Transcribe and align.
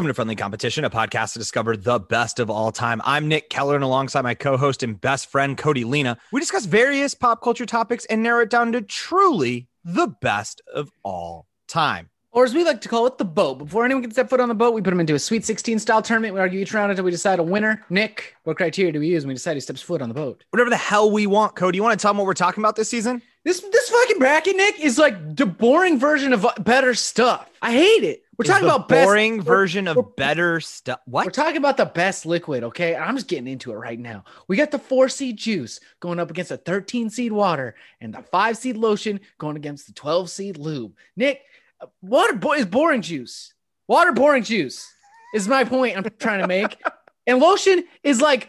Welcome 0.00 0.08
to 0.08 0.14
Friendly 0.14 0.36
Competition, 0.36 0.86
a 0.86 0.88
podcast 0.88 1.34
to 1.34 1.38
discover 1.38 1.76
the 1.76 1.98
best 1.98 2.40
of 2.40 2.48
all 2.48 2.72
time. 2.72 3.02
I'm 3.04 3.28
Nick 3.28 3.50
Keller, 3.50 3.74
and 3.74 3.84
alongside 3.84 4.22
my 4.22 4.32
co 4.32 4.56
host 4.56 4.82
and 4.82 4.98
best 4.98 5.30
friend, 5.30 5.58
Cody 5.58 5.84
Lena, 5.84 6.16
we 6.32 6.40
discuss 6.40 6.64
various 6.64 7.14
pop 7.14 7.42
culture 7.42 7.66
topics 7.66 8.06
and 8.06 8.22
narrow 8.22 8.40
it 8.40 8.48
down 8.48 8.72
to 8.72 8.80
truly 8.80 9.68
the 9.84 10.06
best 10.06 10.62
of 10.74 10.90
all 11.02 11.48
time. 11.68 12.08
Or 12.32 12.44
as 12.44 12.54
we 12.54 12.64
like 12.64 12.80
to 12.80 12.88
call 12.88 13.06
it, 13.08 13.18
the 13.18 13.26
boat. 13.26 13.58
Before 13.58 13.84
anyone 13.84 14.02
can 14.02 14.10
step 14.10 14.30
foot 14.30 14.40
on 14.40 14.48
the 14.48 14.54
boat, 14.54 14.72
we 14.72 14.80
put 14.80 14.88
them 14.88 15.00
into 15.00 15.14
a 15.14 15.18
Sweet 15.18 15.44
16 15.44 15.80
style 15.80 16.00
tournament. 16.00 16.32
We 16.32 16.40
argue 16.40 16.60
each 16.60 16.72
round 16.72 16.90
until 16.90 17.04
we 17.04 17.10
decide 17.10 17.38
a 17.38 17.42
winner. 17.42 17.84
Nick, 17.90 18.36
what 18.44 18.56
criteria 18.56 18.92
do 18.92 19.00
we 19.00 19.08
use 19.08 19.24
when 19.24 19.28
we 19.28 19.34
decide 19.34 19.52
who 19.52 19.60
steps 19.60 19.82
foot 19.82 20.00
on 20.00 20.08
the 20.08 20.14
boat? 20.14 20.44
Whatever 20.48 20.70
the 20.70 20.78
hell 20.78 21.10
we 21.10 21.26
want, 21.26 21.56
Cody. 21.56 21.76
You 21.76 21.82
want 21.82 21.98
to 21.98 22.02
tell 22.02 22.14
them 22.14 22.16
what 22.16 22.26
we're 22.26 22.32
talking 22.32 22.62
about 22.62 22.74
this 22.74 22.88
season? 22.88 23.20
This 23.44 23.60
this 23.60 23.90
fucking 23.90 24.18
bracket, 24.18 24.56
Nick, 24.56 24.80
is 24.80 24.96
like 24.96 25.36
the 25.36 25.44
boring 25.44 25.98
version 25.98 26.32
of 26.32 26.46
better 26.60 26.94
stuff. 26.94 27.50
I 27.60 27.72
hate 27.72 28.04
it. 28.04 28.22
We're 28.40 28.44
talking 28.52 28.68
the 28.68 28.74
about 28.74 28.88
best- 28.88 29.06
boring 29.06 29.32
we're- 29.36 29.44
version 29.44 29.86
of 29.88 30.16
better 30.16 30.60
stuff. 30.60 31.00
What? 31.04 31.26
We're 31.26 31.30
talking 31.32 31.56
about 31.58 31.76
the 31.76 31.84
best 31.86 32.24
liquid, 32.26 32.64
okay? 32.64 32.96
I'm 32.96 33.14
just 33.16 33.28
getting 33.28 33.46
into 33.46 33.70
it 33.72 33.76
right 33.76 33.98
now. 33.98 34.24
We 34.48 34.56
got 34.56 34.70
the 34.70 34.78
four 34.78 35.08
seed 35.08 35.36
juice 35.36 35.78
going 36.00 36.18
up 36.18 36.30
against 36.30 36.48
the 36.48 36.56
13 36.56 37.10
seed 37.10 37.32
water, 37.32 37.74
and 38.00 38.14
the 38.14 38.22
five 38.22 38.56
seed 38.56 38.76
lotion 38.76 39.20
going 39.38 39.56
against 39.56 39.86
the 39.86 39.92
12 39.92 40.30
seed 40.30 40.56
lube. 40.56 40.92
Nick, 41.16 41.42
uh, 41.80 41.86
water 42.02 42.34
bo- 42.34 42.54
is 42.54 42.66
boring 42.66 43.02
juice. 43.02 43.52
Water 43.88 44.12
boring 44.12 44.44
juice 44.44 44.86
is 45.34 45.46
my 45.48 45.64
point 45.64 45.96
I'm 45.96 46.04
trying 46.18 46.40
to 46.40 46.46
make. 46.48 46.80
and 47.26 47.38
lotion 47.40 47.84
is 48.02 48.20
like 48.20 48.48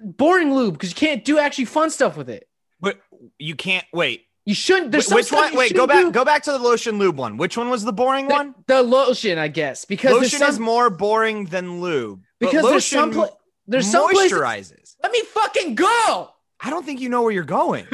boring 0.00 0.54
lube 0.54 0.74
because 0.74 0.90
you 0.90 0.96
can't 0.96 1.24
do 1.24 1.38
actually 1.38 1.64
fun 1.64 1.90
stuff 1.90 2.16
with 2.16 2.28
it. 2.30 2.48
but 2.80 3.00
you 3.38 3.54
can't 3.56 3.86
wait. 3.92 4.25
You 4.46 4.54
shouldn't. 4.54 4.92
There's 4.92 5.08
Which 5.10 5.30
one? 5.32 5.54
Wait, 5.56 5.74
go 5.74 5.86
back. 5.86 6.04
do. 6.04 6.12
Go 6.12 6.24
back 6.24 6.42
to 6.44 6.52
the 6.52 6.58
lotion 6.58 6.98
lube 6.98 7.18
one. 7.18 7.36
Which 7.36 7.56
one 7.56 7.68
was 7.68 7.84
the 7.84 7.92
boring 7.92 8.28
The- 8.28 8.34
one? 8.34 8.54
The, 8.68 8.82
lotion, 8.82 9.38
I 9.38 9.48
guess, 9.48 9.84
because 9.84 10.12
Lotion 10.12 10.38
some, 10.38 10.48
is 10.50 10.58
more 10.60 10.88
boring 10.88 11.46
than 11.46 11.80
lube. 11.80 12.22
because 12.38 12.64
there's 12.64 12.86
some 12.86 13.10
pla- 13.10 13.28
there's 13.66 13.90
some 13.90 14.08
places. 14.08 14.32
moisturizes. 14.38 14.96
Let 15.02 15.10
me 15.12 15.20
fucking 15.22 15.74
go. 15.74 16.30
I 16.60 16.70
don't 16.70 16.86
think 16.86 17.00
you 17.00 17.08
know 17.08 17.22
where 17.22 17.32
you're 17.32 17.42
going. 17.44 17.86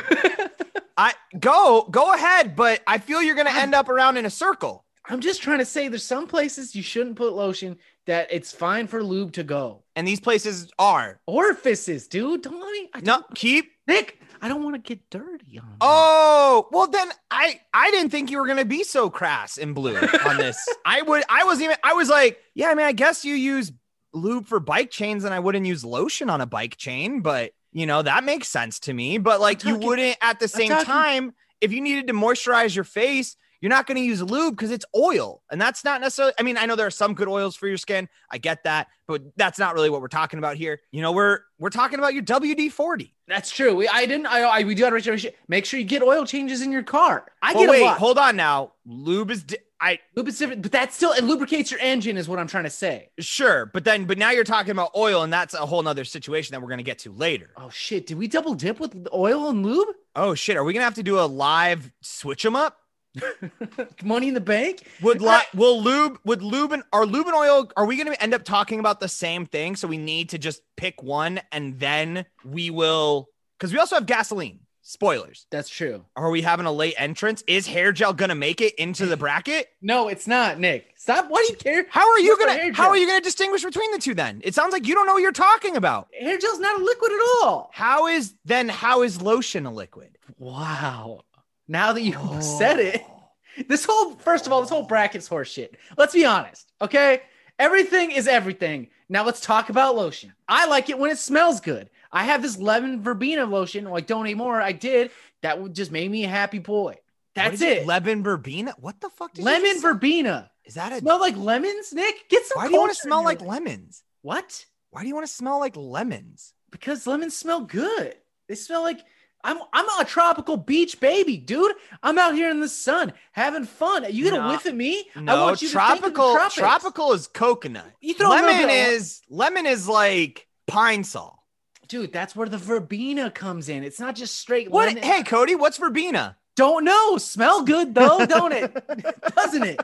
I 0.96 1.14
go 1.40 1.88
go 1.90 2.12
ahead, 2.14 2.54
but 2.54 2.82
I 2.86 2.98
feel 2.98 3.22
you're 3.22 3.34
gonna 3.34 3.50
end 3.50 3.74
up 3.74 3.88
around 3.88 4.18
in 4.18 4.26
a 4.26 4.30
circle. 4.30 4.84
I'm 5.08 5.20
just 5.20 5.42
trying 5.42 5.58
to 5.58 5.64
say 5.64 5.88
there's 5.88 6.04
some 6.04 6.26
places 6.28 6.76
you 6.76 6.82
shouldn't 6.82 7.16
put 7.16 7.32
lotion 7.32 7.76
that 8.06 8.28
it's 8.30 8.52
fine 8.52 8.86
for 8.86 9.02
lube 9.02 9.32
to 9.32 9.42
go. 9.42 9.82
And 9.96 10.06
these 10.06 10.20
places 10.20 10.70
are 10.78 11.18
Orifices, 11.26 12.06
dude. 12.08 12.42
Don't 12.42 12.60
let 12.60 12.70
me. 12.70 12.90
I 12.94 13.00
no 13.00 13.22
keep. 13.34 13.72
Nick, 13.88 14.20
I 14.42 14.48
don't 14.48 14.64
want 14.64 14.74
to 14.74 14.80
get 14.80 15.08
dirty 15.08 15.58
on. 15.60 15.76
Oh 15.80 16.68
well, 16.72 16.88
then 16.88 17.08
I 17.30 17.60
I 17.72 17.90
didn't 17.92 18.10
think 18.10 18.30
you 18.30 18.38
were 18.38 18.46
gonna 18.46 18.64
be 18.64 18.82
so 18.82 19.08
crass 19.08 19.56
and 19.56 19.74
blue 19.74 19.96
on 19.96 20.36
this. 20.36 20.58
I 20.84 21.00
would 21.02 21.22
I 21.28 21.44
wasn't 21.44 21.66
even 21.66 21.76
I 21.84 21.92
was 21.94 22.08
like 22.08 22.38
yeah 22.54 22.68
I 22.68 22.74
mean 22.74 22.86
I 22.86 22.92
guess 22.92 23.24
you 23.24 23.34
use 23.34 23.70
lube 24.12 24.46
for 24.46 24.58
bike 24.60 24.90
chains 24.90 25.24
and 25.24 25.32
I 25.32 25.38
wouldn't 25.38 25.64
use 25.64 25.84
lotion 25.84 26.28
on 26.28 26.40
a 26.40 26.46
bike 26.46 26.76
chain, 26.76 27.20
but 27.20 27.52
you 27.72 27.86
know 27.86 28.02
that 28.02 28.24
makes 28.24 28.48
sense 28.48 28.80
to 28.80 28.92
me. 28.92 29.18
But 29.18 29.40
like 29.40 29.64
you 29.64 29.76
wouldn't 29.76 30.18
at 30.20 30.40
the 30.40 30.48
same 30.48 30.70
talking- 30.70 30.86
time 30.86 31.34
if 31.60 31.72
you 31.72 31.80
needed 31.80 32.08
to 32.08 32.12
moisturize 32.12 32.74
your 32.74 32.84
face. 32.84 33.36
You're 33.62 33.70
not 33.70 33.86
going 33.86 33.96
to 33.96 34.02
use 34.02 34.20
lube 34.20 34.56
because 34.56 34.70
it's 34.72 34.84
oil. 34.94 35.40
And 35.50 35.58
that's 35.60 35.84
not 35.84 36.00
necessarily, 36.00 36.34
I 36.38 36.42
mean, 36.42 36.58
I 36.58 36.66
know 36.66 36.74
there 36.76 36.86
are 36.86 36.90
some 36.90 37.14
good 37.14 37.28
oils 37.28 37.54
for 37.56 37.68
your 37.68 37.76
skin. 37.78 38.08
I 38.28 38.36
get 38.38 38.64
that, 38.64 38.88
but 39.06 39.22
that's 39.36 39.58
not 39.58 39.74
really 39.74 39.88
what 39.88 40.00
we're 40.02 40.08
talking 40.08 40.38
about 40.38 40.56
here. 40.56 40.80
You 40.90 41.00
know, 41.00 41.12
we're 41.12 41.38
we're 41.58 41.70
talking 41.70 41.98
about 42.00 42.12
your 42.12 42.24
WD 42.24 42.72
40. 42.72 43.14
That's 43.28 43.50
true. 43.50 43.74
We 43.76 43.88
I 43.88 44.04
didn't. 44.04 44.26
I, 44.26 44.40
I 44.42 44.62
we 44.64 44.74
do 44.74 44.84
have 44.84 45.02
to 45.02 45.32
make 45.48 45.64
sure 45.64 45.78
you 45.80 45.86
get 45.86 46.02
oil 46.02 46.26
changes 46.26 46.60
in 46.60 46.72
your 46.72 46.82
car. 46.82 47.24
I 47.40 47.52
Well, 47.54 47.62
get 47.62 47.70
wait, 47.70 47.82
a 47.82 47.84
lot. 47.84 47.98
hold 47.98 48.18
on 48.18 48.34
now. 48.36 48.72
Lube 48.84 49.30
is 49.30 49.44
di- 49.44 49.56
I 49.80 49.98
Lube 50.16 50.28
is 50.28 50.38
different, 50.38 50.62
but 50.62 50.72
that 50.72 50.92
still 50.92 51.12
it 51.12 51.22
lubricates 51.24 51.70
your 51.70 51.80
engine, 51.80 52.16
is 52.16 52.28
what 52.28 52.38
I'm 52.38 52.46
trying 52.48 52.64
to 52.64 52.70
say. 52.70 53.10
Sure, 53.20 53.66
but 53.66 53.84
then 53.84 54.04
but 54.06 54.18
now 54.18 54.30
you're 54.32 54.44
talking 54.44 54.72
about 54.72 54.90
oil, 54.96 55.22
and 55.22 55.32
that's 55.32 55.54
a 55.54 55.58
whole 55.66 55.82
nother 55.82 56.04
situation 56.04 56.52
that 56.52 56.60
we're 56.60 56.68
gonna 56.68 56.82
get 56.82 56.98
to 57.00 57.12
later. 57.12 57.50
Oh 57.56 57.70
shit! 57.70 58.06
Did 58.08 58.18
we 58.18 58.26
double 58.28 58.54
dip 58.54 58.80
with 58.80 59.08
oil 59.14 59.48
and 59.50 59.64
lube? 59.64 59.88
Oh 60.16 60.34
shit, 60.34 60.56
are 60.56 60.64
we 60.64 60.72
gonna 60.72 60.84
have 60.84 60.94
to 60.96 61.02
do 61.02 61.18
a 61.20 61.26
live 61.26 61.90
switch 62.00 62.42
them 62.42 62.54
up? 62.56 62.76
Money 64.02 64.28
in 64.28 64.34
the 64.34 64.40
bank? 64.40 64.86
Would 65.02 65.20
li- 65.20 65.40
will 65.54 65.82
lube 65.82 66.18
would 66.24 66.42
lube 66.42 66.72
and 66.72 66.82
are 66.92 67.06
lube 67.06 67.26
and 67.26 67.36
oil? 67.36 67.70
Are 67.76 67.86
we 67.86 67.96
gonna 67.96 68.16
end 68.20 68.34
up 68.34 68.44
talking 68.44 68.80
about 68.80 69.00
the 69.00 69.08
same 69.08 69.46
thing? 69.46 69.76
So 69.76 69.88
we 69.88 69.98
need 69.98 70.30
to 70.30 70.38
just 70.38 70.62
pick 70.76 71.02
one, 71.02 71.40
and 71.50 71.78
then 71.78 72.24
we 72.44 72.70
will 72.70 73.28
because 73.58 73.72
we 73.72 73.78
also 73.78 73.96
have 73.96 74.06
gasoline. 74.06 74.60
Spoilers. 74.84 75.46
That's 75.50 75.68
true. 75.68 76.04
Are 76.16 76.30
we 76.30 76.42
having 76.42 76.66
a 76.66 76.72
late 76.72 76.94
entrance? 76.98 77.44
Is 77.46 77.68
hair 77.68 77.92
gel 77.92 78.12
gonna 78.12 78.34
make 78.34 78.60
it 78.60 78.74
into 78.76 79.06
the 79.06 79.16
bracket? 79.24 79.68
No, 79.80 80.08
it's 80.08 80.26
not, 80.26 80.58
Nick. 80.58 80.94
Stop. 80.96 81.26
Why 81.28 81.44
do 81.46 81.52
you 81.52 81.56
care? 81.58 81.86
How 81.88 82.10
are 82.10 82.18
you 82.18 82.30
What's 82.30 82.44
gonna 82.44 82.74
how 82.74 82.88
are 82.88 82.96
you 82.96 83.06
gonna 83.06 83.20
distinguish 83.20 83.62
between 83.62 83.92
the 83.92 83.98
two 83.98 84.14
then? 84.14 84.40
It 84.42 84.54
sounds 84.54 84.72
like 84.72 84.86
you 84.86 84.94
don't 84.94 85.06
know 85.06 85.12
what 85.14 85.22
you're 85.22 85.30
talking 85.32 85.76
about. 85.76 86.08
Hair 86.18 86.38
gel's 86.38 86.58
not 86.58 86.80
a 86.80 86.84
liquid 86.84 87.12
at 87.12 87.20
all. 87.44 87.70
How 87.72 88.08
is 88.08 88.34
then 88.44 88.68
how 88.68 89.02
is 89.02 89.22
lotion 89.22 89.66
a 89.66 89.72
liquid? 89.72 90.18
Wow. 90.38 91.20
Now 91.68 91.92
that 91.92 92.02
you 92.02 92.16
said 92.40 92.78
it, 92.78 93.02
oh. 93.06 93.30
this 93.68 93.84
whole 93.84 94.12
first 94.12 94.46
of 94.46 94.52
all, 94.52 94.60
this 94.60 94.70
whole 94.70 94.84
bracket's 94.84 95.28
horseshit. 95.28 95.74
Let's 95.96 96.14
be 96.14 96.24
honest, 96.24 96.72
okay? 96.80 97.22
Everything 97.58 98.10
is 98.10 98.26
everything. 98.26 98.88
Now 99.08 99.24
let's 99.24 99.40
talk 99.40 99.68
about 99.68 99.94
lotion. 99.94 100.32
I 100.48 100.66
like 100.66 100.88
it 100.88 100.98
when 100.98 101.10
it 101.10 101.18
smells 101.18 101.60
good. 101.60 101.90
I 102.10 102.24
have 102.24 102.42
this 102.42 102.58
lemon 102.58 103.02
verbena 103.02 103.44
lotion. 103.44 103.84
Like 103.84 104.06
donate 104.06 104.36
more. 104.36 104.60
I 104.60 104.72
did. 104.72 105.10
That 105.42 105.60
would 105.60 105.74
just 105.74 105.92
make 105.92 106.10
me 106.10 106.24
a 106.24 106.28
happy 106.28 106.58
boy. 106.58 106.96
That's 107.34 107.60
it. 107.60 107.86
Lemon 107.86 108.22
verbena. 108.22 108.74
What 108.78 109.00
the 109.00 109.10
fuck? 109.10 109.32
Lemon 109.38 109.80
verbena. 109.80 110.50
Is 110.64 110.74
that 110.74 110.92
a? 110.92 110.98
Smell 110.98 111.20
like 111.20 111.36
lemons, 111.36 111.92
Nick? 111.92 112.28
Get 112.28 112.44
some. 112.46 112.56
Why 112.56 112.68
do 112.68 112.74
you 112.74 112.80
want 112.80 112.92
to 112.92 112.98
smell 112.98 113.24
like 113.24 113.40
lemons? 113.40 114.02
what? 114.22 114.64
Why 114.90 115.02
do 115.02 115.08
you 115.08 115.14
want 115.14 115.26
to 115.26 115.32
smell 115.32 115.58
like 115.58 115.76
lemons? 115.76 116.52
Because 116.70 117.06
lemons 117.06 117.36
smell 117.36 117.62
good. 117.62 118.14
They 118.48 118.54
smell 118.54 118.82
like 118.82 119.00
I'm 119.44 119.58
I'm 119.72 119.86
a 120.00 120.04
tropical 120.04 120.56
beach 120.56 121.00
baby, 121.00 121.36
dude. 121.36 121.74
I'm 122.02 122.16
out 122.18 122.34
here 122.34 122.50
in 122.50 122.60
the 122.60 122.68
sun 122.68 123.12
having 123.32 123.64
fun. 123.64 124.04
You 124.12 124.24
get 124.24 124.34
No. 124.34 124.48
whiff 124.50 124.66
at 124.66 124.74
me? 124.76 125.08
I 125.16 125.20
No, 125.20 125.42
want 125.44 125.62
you 125.62 125.68
to 125.68 125.74
think 125.74 126.00
tropical. 126.00 126.38
Tropical 126.50 127.12
is 127.12 127.26
coconut. 127.26 127.90
You 128.00 128.14
throw 128.14 128.30
lemon 128.30 128.70
is 128.70 129.20
lemon 129.28 129.66
is 129.66 129.88
like 129.88 130.46
Pine-Sol. 130.68 131.42
dude. 131.88 132.12
That's 132.12 132.34
where 132.36 132.48
the 132.48 132.58
verbena 132.58 133.30
comes 133.30 133.68
in. 133.68 133.82
It's 133.84 133.98
not 134.00 134.14
just 134.14 134.36
straight 134.36 134.70
What? 134.70 134.86
lemon. 134.88 135.02
Hey, 135.02 135.22
Cody, 135.22 135.54
what's 135.54 135.76
verbena? 135.76 136.36
don't 136.54 136.84
know. 136.84 137.16
Smell 137.16 137.62
good 137.62 137.94
though, 137.94 138.24
don't 138.26 138.52
it? 138.52 138.72
Doesn't 139.36 139.62
it? 139.64 139.80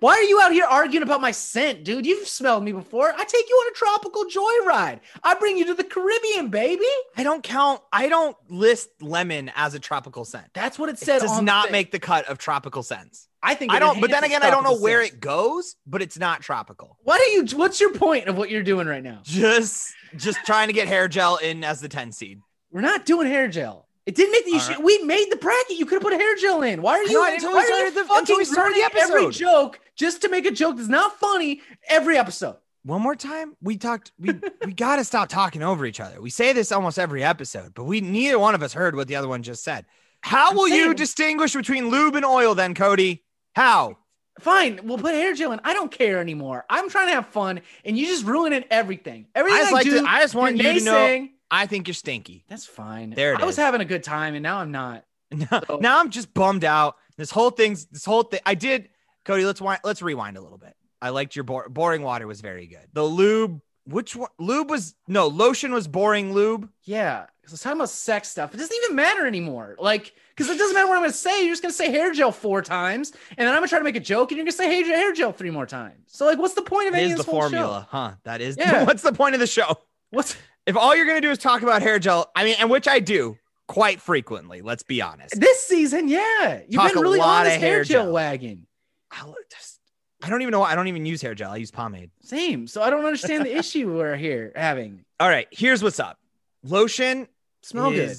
Why 0.00 0.12
are 0.12 0.22
you 0.22 0.40
out 0.40 0.52
here 0.52 0.64
arguing 0.64 1.02
about 1.02 1.20
my 1.20 1.32
scent, 1.32 1.82
dude? 1.82 2.06
You've 2.06 2.28
smelled 2.28 2.62
me 2.62 2.70
before. 2.70 3.12
I 3.12 3.24
take 3.24 3.48
you 3.48 3.54
on 3.56 3.72
a 3.72 3.74
tropical 3.74 4.24
joyride. 4.26 5.00
I 5.24 5.34
bring 5.34 5.58
you 5.58 5.64
to 5.66 5.74
the 5.74 5.82
Caribbean, 5.82 6.50
baby. 6.50 6.86
I 7.16 7.24
don't 7.24 7.42
count. 7.42 7.80
I 7.92 8.08
don't 8.08 8.36
list 8.48 8.90
lemon 9.00 9.50
as 9.56 9.74
a 9.74 9.80
tropical 9.80 10.24
scent. 10.24 10.46
That's 10.54 10.78
what 10.78 10.88
it 10.88 11.02
It 11.02 11.04
does 11.04 11.24
on 11.24 11.36
the 11.38 11.42
not 11.42 11.64
thing. 11.64 11.72
make 11.72 11.90
the 11.90 11.98
cut 11.98 12.26
of 12.26 12.38
tropical 12.38 12.84
scents. 12.84 13.26
I 13.42 13.56
think 13.56 13.72
I 13.72 13.80
don't. 13.80 14.00
But 14.00 14.10
then 14.10 14.22
again, 14.22 14.42
I 14.44 14.50
don't 14.50 14.62
know 14.62 14.70
tropical 14.70 14.82
where 14.84 15.02
it 15.02 15.18
goes. 15.18 15.74
But 15.84 16.00
it's 16.00 16.18
not 16.18 16.42
tropical. 16.42 16.96
What 17.02 17.20
are 17.20 17.32
you? 17.32 17.44
What's 17.56 17.80
your 17.80 17.92
point 17.92 18.28
of 18.28 18.36
what 18.36 18.50
you're 18.50 18.62
doing 18.62 18.86
right 18.86 19.02
now? 19.02 19.20
Just, 19.24 19.92
just 20.16 20.38
trying 20.46 20.68
to 20.68 20.72
get 20.72 20.86
hair 20.86 21.08
gel 21.08 21.38
in 21.38 21.64
as 21.64 21.80
the 21.80 21.88
ten 21.88 22.12
seed. 22.12 22.40
We're 22.70 22.82
not 22.82 23.04
doing 23.04 23.26
hair 23.26 23.48
gel. 23.48 23.87
It 24.08 24.14
didn't 24.14 24.32
make 24.32 24.46
the 24.46 24.54
issue. 24.54 24.72
right. 24.72 24.82
We 24.82 25.02
made 25.04 25.26
the 25.30 25.36
bracket. 25.36 25.76
You 25.76 25.84
could 25.84 25.96
have 25.96 26.02
put 26.02 26.14
a 26.14 26.16
hair 26.16 26.34
gel 26.36 26.62
in. 26.62 26.80
Why 26.80 26.92
are 26.94 27.02
you? 27.02 27.12
know, 27.12 27.22
I 27.22 27.36
didn't 27.36 27.52
why 27.52 27.58
are 27.60 27.84
you 27.84 27.90
the- 27.90 28.04
fucking 28.04 28.16
until 28.20 28.38
we 28.38 28.46
started 28.46 28.76
the 28.76 28.90
ruining 28.96 29.16
Every 29.18 29.32
joke 29.32 29.80
just 29.96 30.22
to 30.22 30.30
make 30.30 30.46
a 30.46 30.50
joke 30.50 30.78
that's 30.78 30.88
not 30.88 31.20
funny 31.20 31.60
every 31.90 32.16
episode. 32.16 32.56
One 32.84 33.02
more 33.02 33.14
time, 33.14 33.54
we 33.60 33.76
talked. 33.76 34.12
We 34.18 34.32
we 34.64 34.72
got 34.72 34.96
to 34.96 35.04
stop 35.04 35.28
talking 35.28 35.62
over 35.62 35.84
each 35.84 36.00
other. 36.00 36.22
We 36.22 36.30
say 36.30 36.54
this 36.54 36.72
almost 36.72 36.98
every 36.98 37.22
episode, 37.22 37.74
but 37.74 37.84
we 37.84 38.00
neither 38.00 38.38
one 38.38 38.54
of 38.54 38.62
us 38.62 38.72
heard 38.72 38.96
what 38.96 39.08
the 39.08 39.16
other 39.16 39.28
one 39.28 39.42
just 39.42 39.62
said. 39.62 39.84
How 40.22 40.52
I'm 40.52 40.56
will 40.56 40.68
you 40.68 40.94
distinguish 40.94 41.52
between 41.52 41.90
lube 41.90 42.14
and 42.14 42.24
oil, 42.24 42.54
then, 42.54 42.74
Cody? 42.74 43.26
How? 43.54 43.98
Fine, 44.40 44.80
we'll 44.84 44.96
put 44.96 45.12
hair 45.12 45.34
gel 45.34 45.52
in. 45.52 45.60
I 45.64 45.74
don't 45.74 45.92
care 45.92 46.18
anymore. 46.18 46.64
I'm 46.70 46.88
trying 46.88 47.08
to 47.08 47.14
have 47.14 47.26
fun, 47.26 47.60
and 47.84 47.98
you 47.98 48.06
just 48.06 48.24
ruining 48.24 48.64
everything. 48.70 49.26
Everything 49.34 49.58
I, 49.58 49.62
just 49.64 49.72
like 49.74 49.84
do, 49.84 50.00
to. 50.00 50.08
I 50.08 50.20
just 50.22 50.34
want 50.34 50.56
you 50.56 50.62
to 50.62 50.84
know. 50.84 51.28
I 51.50 51.66
think 51.66 51.88
you're 51.88 51.94
stinky. 51.94 52.44
That's 52.48 52.66
fine. 52.66 53.10
There 53.10 53.32
it 53.34 53.40
I 53.40 53.44
was 53.44 53.56
having 53.56 53.80
a 53.80 53.84
good 53.86 54.02
time, 54.02 54.34
and 54.34 54.42
now 54.42 54.58
I'm 54.58 54.70
not. 54.72 55.04
Now, 55.30 55.60
So- 55.66 55.78
now 55.80 56.00
I'm 56.00 56.08
just 56.10 56.32
bummed 56.32 56.64
out. 56.64 56.96
This 57.18 57.30
whole 57.30 57.50
thing's 57.50 57.84
this 57.86 58.04
whole 58.04 58.22
thing. 58.22 58.40
I 58.46 58.54
did, 58.54 58.88
Cody. 59.24 59.44
Let's 59.44 59.60
wind, 59.60 59.80
let's 59.84 60.00
rewind 60.00 60.36
a 60.36 60.40
little 60.40 60.56
bit. 60.58 60.74
I 61.02 61.10
liked 61.10 61.36
your 61.36 61.42
bor- 61.44 61.68
boring 61.68 62.02
water 62.02 62.26
was 62.26 62.40
very 62.40 62.66
good. 62.66 62.86
The 62.94 63.02
lube, 63.04 63.60
which 63.84 64.16
one? 64.16 64.30
Lube 64.38 64.70
was 64.70 64.94
no 65.06 65.26
lotion 65.26 65.72
was 65.72 65.86
boring 65.86 66.32
lube. 66.32 66.68
Yeah, 66.84 67.26
because 67.40 67.52
it's 67.52 67.62
talking 67.62 67.78
about 67.78 67.90
sex 67.90 68.28
stuff. 68.28 68.54
It 68.54 68.56
doesn't 68.56 68.76
even 68.84 68.96
matter 68.96 69.26
anymore. 69.26 69.76
Like, 69.78 70.14
because 70.34 70.48
it 70.50 70.56
doesn't 70.58 70.74
matter 70.74 70.86
what 70.88 70.94
I'm 70.94 71.00
going 71.02 71.10
to 71.12 71.16
say. 71.16 71.44
You're 71.44 71.52
just 71.52 71.62
going 71.62 71.72
to 71.72 71.76
say 71.76 71.90
hair 71.90 72.12
gel 72.12 72.32
four 72.32 72.62
times, 72.62 73.12
and 73.36 73.46
then 73.46 73.48
I'm 73.48 73.56
going 73.60 73.64
to 73.64 73.68
try 73.68 73.78
to 73.78 73.84
make 73.84 73.96
a 73.96 74.00
joke, 74.00 74.30
and 74.30 74.36
you're 74.38 74.44
going 74.44 74.52
to 74.52 74.56
say 74.56 74.66
hair, 74.74 74.84
hair 74.84 75.12
gel 75.12 75.32
three 75.32 75.50
more 75.50 75.66
times. 75.66 76.04
So, 76.06 76.24
like, 76.24 76.38
what's 76.38 76.54
the 76.54 76.62
point 76.62 76.88
of 76.88 76.94
It 76.94 76.98
any 76.98 77.06
is 77.06 77.12
of 77.12 77.16
the 77.18 77.22
this 77.24 77.30
whole 77.30 77.40
formula, 77.42 77.86
huh? 77.90 78.12
That 78.24 78.40
is. 78.40 78.56
Yeah. 78.56 78.84
What's 78.86 79.02
the 79.02 79.12
point 79.12 79.34
of 79.34 79.40
the 79.40 79.46
show? 79.46 79.76
What's 80.10 80.36
If 80.68 80.76
all 80.76 80.94
you're 80.94 81.06
gonna 81.06 81.22
do 81.22 81.30
is 81.30 81.38
talk 81.38 81.62
about 81.62 81.80
hair 81.80 81.98
gel, 81.98 82.30
I 82.36 82.44
mean, 82.44 82.56
and 82.60 82.68
which 82.68 82.86
I 82.86 83.00
do 83.00 83.38
quite 83.68 84.02
frequently. 84.02 84.60
Let's 84.60 84.82
be 84.82 85.00
honest. 85.00 85.40
this 85.40 85.62
season? 85.64 86.08
Yeah, 86.08 86.60
you've 86.68 86.80
Talk 86.82 86.92
been 86.92 87.02
really 87.02 87.20
on 87.20 87.44
this 87.44 87.54
hair, 87.54 87.60
hair 87.76 87.84
gel, 87.84 88.04
gel. 88.04 88.12
wagon. 88.12 88.66
I'll 89.10 89.34
just- 89.50 89.80
I 90.22 90.28
don't 90.28 90.42
even 90.42 90.52
know. 90.52 90.62
I 90.62 90.74
don't 90.74 90.88
even 90.88 91.06
use 91.06 91.22
hair 91.22 91.34
gel. 91.34 91.52
I 91.52 91.56
use 91.56 91.70
pomade. 91.70 92.10
Same. 92.22 92.66
So 92.66 92.82
I 92.82 92.90
don't 92.90 93.04
understand 93.06 93.46
the 93.46 93.56
issue 93.56 93.90
we're 93.96 94.16
here 94.16 94.52
having. 94.54 95.04
All 95.20 95.28
right, 95.28 95.48
here's 95.50 95.82
what's 95.82 95.98
up. 96.00 96.18
Lotion 96.62 97.28
Smell 97.62 97.90
good. 97.90 98.16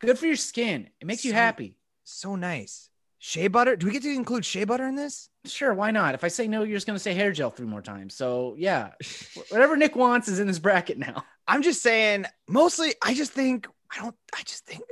Good 0.00 0.18
for 0.18 0.26
your 0.26 0.36
skin. 0.36 0.88
It 1.00 1.06
makes 1.06 1.24
you 1.24 1.32
happy. 1.34 1.76
so 2.02 2.34
nice. 2.34 2.90
Shea 3.18 3.46
butter. 3.48 3.76
Do 3.76 3.86
we 3.86 3.92
get 3.92 4.02
to 4.02 4.12
include 4.12 4.44
shea 4.44 4.64
butter 4.64 4.86
in 4.88 4.96
this? 4.96 5.30
Sure, 5.48 5.72
why 5.74 5.90
not? 5.90 6.14
If 6.14 6.24
I 6.24 6.28
say 6.28 6.46
no, 6.48 6.62
you're 6.62 6.76
just 6.76 6.86
gonna 6.86 6.98
say 6.98 7.14
hair 7.14 7.32
gel 7.32 7.50
three 7.50 7.66
more 7.66 7.82
times. 7.82 8.14
So 8.14 8.54
yeah, 8.58 8.92
whatever 9.48 9.76
Nick 9.76 9.96
wants 9.96 10.28
is 10.28 10.38
in 10.40 10.46
this 10.46 10.58
bracket 10.58 10.98
now. 10.98 11.24
I'm 11.48 11.62
just 11.62 11.82
saying. 11.82 12.26
Mostly, 12.48 12.94
I 13.02 13.14
just 13.14 13.32
think 13.32 13.68
I 13.96 14.00
don't. 14.02 14.14
I 14.34 14.42
just 14.42 14.66
think 14.66 14.82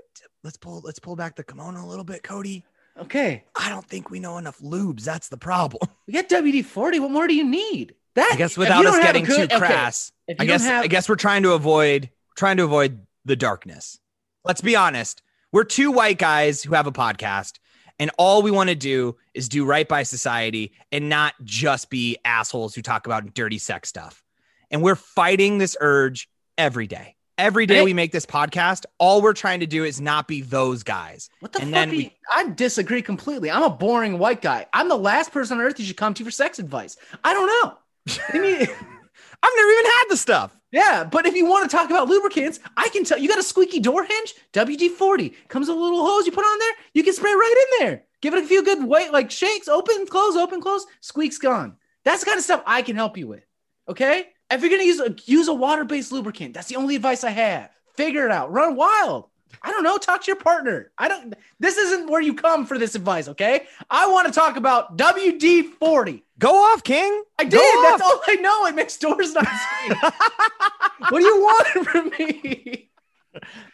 let's 0.42 0.56
pull 0.56 0.80
let's 0.84 0.98
pull 0.98 1.16
back 1.16 1.36
the 1.36 1.44
kimono 1.44 1.84
a 1.84 1.86
little 1.86 2.04
bit, 2.04 2.22
Cody. 2.22 2.64
Okay, 2.96 3.42
I 3.56 3.68
don't 3.70 3.84
think 3.86 4.10
we 4.10 4.20
know 4.20 4.38
enough 4.38 4.58
lubes. 4.60 5.02
That's 5.02 5.28
the 5.28 5.36
problem. 5.36 5.88
we 6.06 6.12
got 6.12 6.28
WD 6.28 6.64
forty. 6.64 7.00
What 7.00 7.10
more 7.10 7.26
do 7.26 7.34
you 7.34 7.44
need? 7.44 7.94
That 8.14 8.30
I 8.32 8.36
guess 8.36 8.56
without 8.56 8.86
us 8.86 8.92
don't 8.92 9.02
have 9.02 9.16
a 9.16 9.18
getting 9.20 9.24
good- 9.24 9.50
too 9.50 9.58
crass, 9.58 10.12
if 10.28 10.40
I 10.40 10.44
guess 10.44 10.64
have- 10.64 10.84
I 10.84 10.86
guess 10.86 11.08
we're 11.08 11.16
trying 11.16 11.42
to 11.42 11.52
avoid 11.52 12.10
trying 12.36 12.58
to 12.58 12.64
avoid 12.64 13.00
the 13.24 13.34
darkness. 13.36 13.98
Let's 14.44 14.60
be 14.60 14.76
honest. 14.76 15.22
We're 15.50 15.64
two 15.64 15.90
white 15.92 16.18
guys 16.18 16.62
who 16.62 16.74
have 16.74 16.86
a 16.86 16.92
podcast, 16.92 17.58
and 17.98 18.10
all 18.18 18.42
we 18.42 18.50
want 18.50 18.68
to 18.70 18.74
do 18.74 19.16
is 19.34 19.48
do 19.48 19.64
right 19.64 19.88
by 19.88 20.02
society 20.02 20.72
and 20.92 21.08
not 21.08 21.34
just 21.44 21.90
be 21.90 22.16
assholes 22.24 22.74
who 22.74 22.82
talk 22.82 23.06
about 23.06 23.34
dirty 23.34 23.58
sex 23.58 23.88
stuff. 23.88 24.22
And 24.70 24.82
we're 24.82 24.96
fighting 24.96 25.58
this 25.58 25.76
urge 25.80 26.28
every 26.58 26.86
day. 26.86 27.14
Every 27.36 27.66
day 27.66 27.82
we 27.82 27.94
make 27.94 28.12
this 28.12 28.26
podcast, 28.26 28.84
all 28.98 29.20
we're 29.20 29.32
trying 29.32 29.58
to 29.60 29.66
do 29.66 29.82
is 29.82 30.00
not 30.00 30.28
be 30.28 30.40
those 30.40 30.84
guys. 30.84 31.28
What 31.40 31.52
the 31.52 31.62
And 31.62 31.70
fuck? 31.70 31.74
then 31.74 31.88
are 31.88 31.92
we- 31.92 32.16
I 32.32 32.48
disagree 32.50 33.02
completely. 33.02 33.50
I'm 33.50 33.64
a 33.64 33.70
boring 33.70 34.18
white 34.20 34.40
guy. 34.40 34.66
I'm 34.72 34.88
the 34.88 34.96
last 34.96 35.32
person 35.32 35.58
on 35.58 35.64
earth 35.64 35.80
you 35.80 35.84
should 35.84 35.96
come 35.96 36.14
to 36.14 36.24
for 36.24 36.30
sex 36.30 36.60
advice. 36.60 36.96
I 37.24 37.32
don't 37.34 37.46
know. 37.48 37.78
I 38.32 38.38
mean, 38.38 38.60
I've 38.62 39.52
never 39.56 39.70
even 39.70 39.84
had 39.84 40.04
the 40.10 40.16
stuff. 40.16 40.56
Yeah, 40.74 41.04
but 41.04 41.24
if 41.24 41.36
you 41.36 41.46
want 41.46 41.70
to 41.70 41.76
talk 41.76 41.88
about 41.88 42.08
lubricants, 42.08 42.58
I 42.76 42.88
can 42.88 43.04
tell 43.04 43.16
you 43.16 43.28
got 43.28 43.38
a 43.38 43.44
squeaky 43.44 43.78
door 43.78 44.02
hinge. 44.02 44.34
WD 44.52 44.90
40 44.90 45.30
comes 45.46 45.68
with 45.68 45.76
a 45.76 45.80
little 45.80 46.04
hose 46.04 46.26
you 46.26 46.32
put 46.32 46.44
on 46.44 46.58
there. 46.58 46.72
You 46.94 47.04
can 47.04 47.14
spray 47.14 47.32
right 47.32 47.66
in 47.66 47.86
there. 47.86 48.02
Give 48.20 48.34
it 48.34 48.42
a 48.42 48.46
few 48.46 48.64
good 48.64 48.82
weight, 48.82 49.12
like 49.12 49.30
shakes, 49.30 49.68
open, 49.68 50.04
close, 50.08 50.34
open, 50.34 50.60
close. 50.60 50.84
Squeak's 51.00 51.38
gone. 51.38 51.76
That's 52.04 52.24
the 52.24 52.26
kind 52.26 52.38
of 52.38 52.44
stuff 52.44 52.64
I 52.66 52.82
can 52.82 52.96
help 52.96 53.16
you 53.16 53.28
with. 53.28 53.46
Okay. 53.88 54.30
If 54.50 54.62
you're 54.62 54.70
gonna 54.70 54.82
use 54.82 54.98
a 54.98 55.14
use 55.26 55.46
a 55.46 55.54
water-based 55.54 56.10
lubricant, 56.10 56.54
that's 56.54 56.66
the 56.66 56.76
only 56.76 56.96
advice 56.96 57.22
I 57.22 57.30
have. 57.30 57.70
Figure 57.96 58.26
it 58.26 58.32
out. 58.32 58.50
Run 58.50 58.74
wild. 58.74 59.28
I 59.62 59.70
don't 59.70 59.82
know. 59.82 59.98
Talk 59.98 60.22
to 60.22 60.26
your 60.26 60.36
partner. 60.36 60.90
I 60.98 61.08
don't. 61.08 61.34
This 61.60 61.76
isn't 61.76 62.10
where 62.10 62.20
you 62.20 62.34
come 62.34 62.66
for 62.66 62.78
this 62.78 62.94
advice. 62.94 63.28
Okay. 63.28 63.66
I 63.90 64.10
want 64.10 64.26
to 64.28 64.32
talk 64.32 64.56
about 64.56 64.96
WD 64.96 65.74
40. 65.78 66.24
Go 66.38 66.50
off, 66.50 66.82
King. 66.82 67.22
I 67.38 67.44
Go 67.44 67.58
did. 67.58 67.84
That's 67.84 68.02
off. 68.02 68.12
all 68.14 68.22
I 68.26 68.34
know. 68.36 68.66
It 68.66 68.74
makes 68.74 68.96
doors 68.96 69.32
not 69.32 69.46
what 71.10 71.20
do 71.20 71.24
you 71.24 71.40
want 71.40 71.86
from 71.86 72.08
me? 72.18 72.90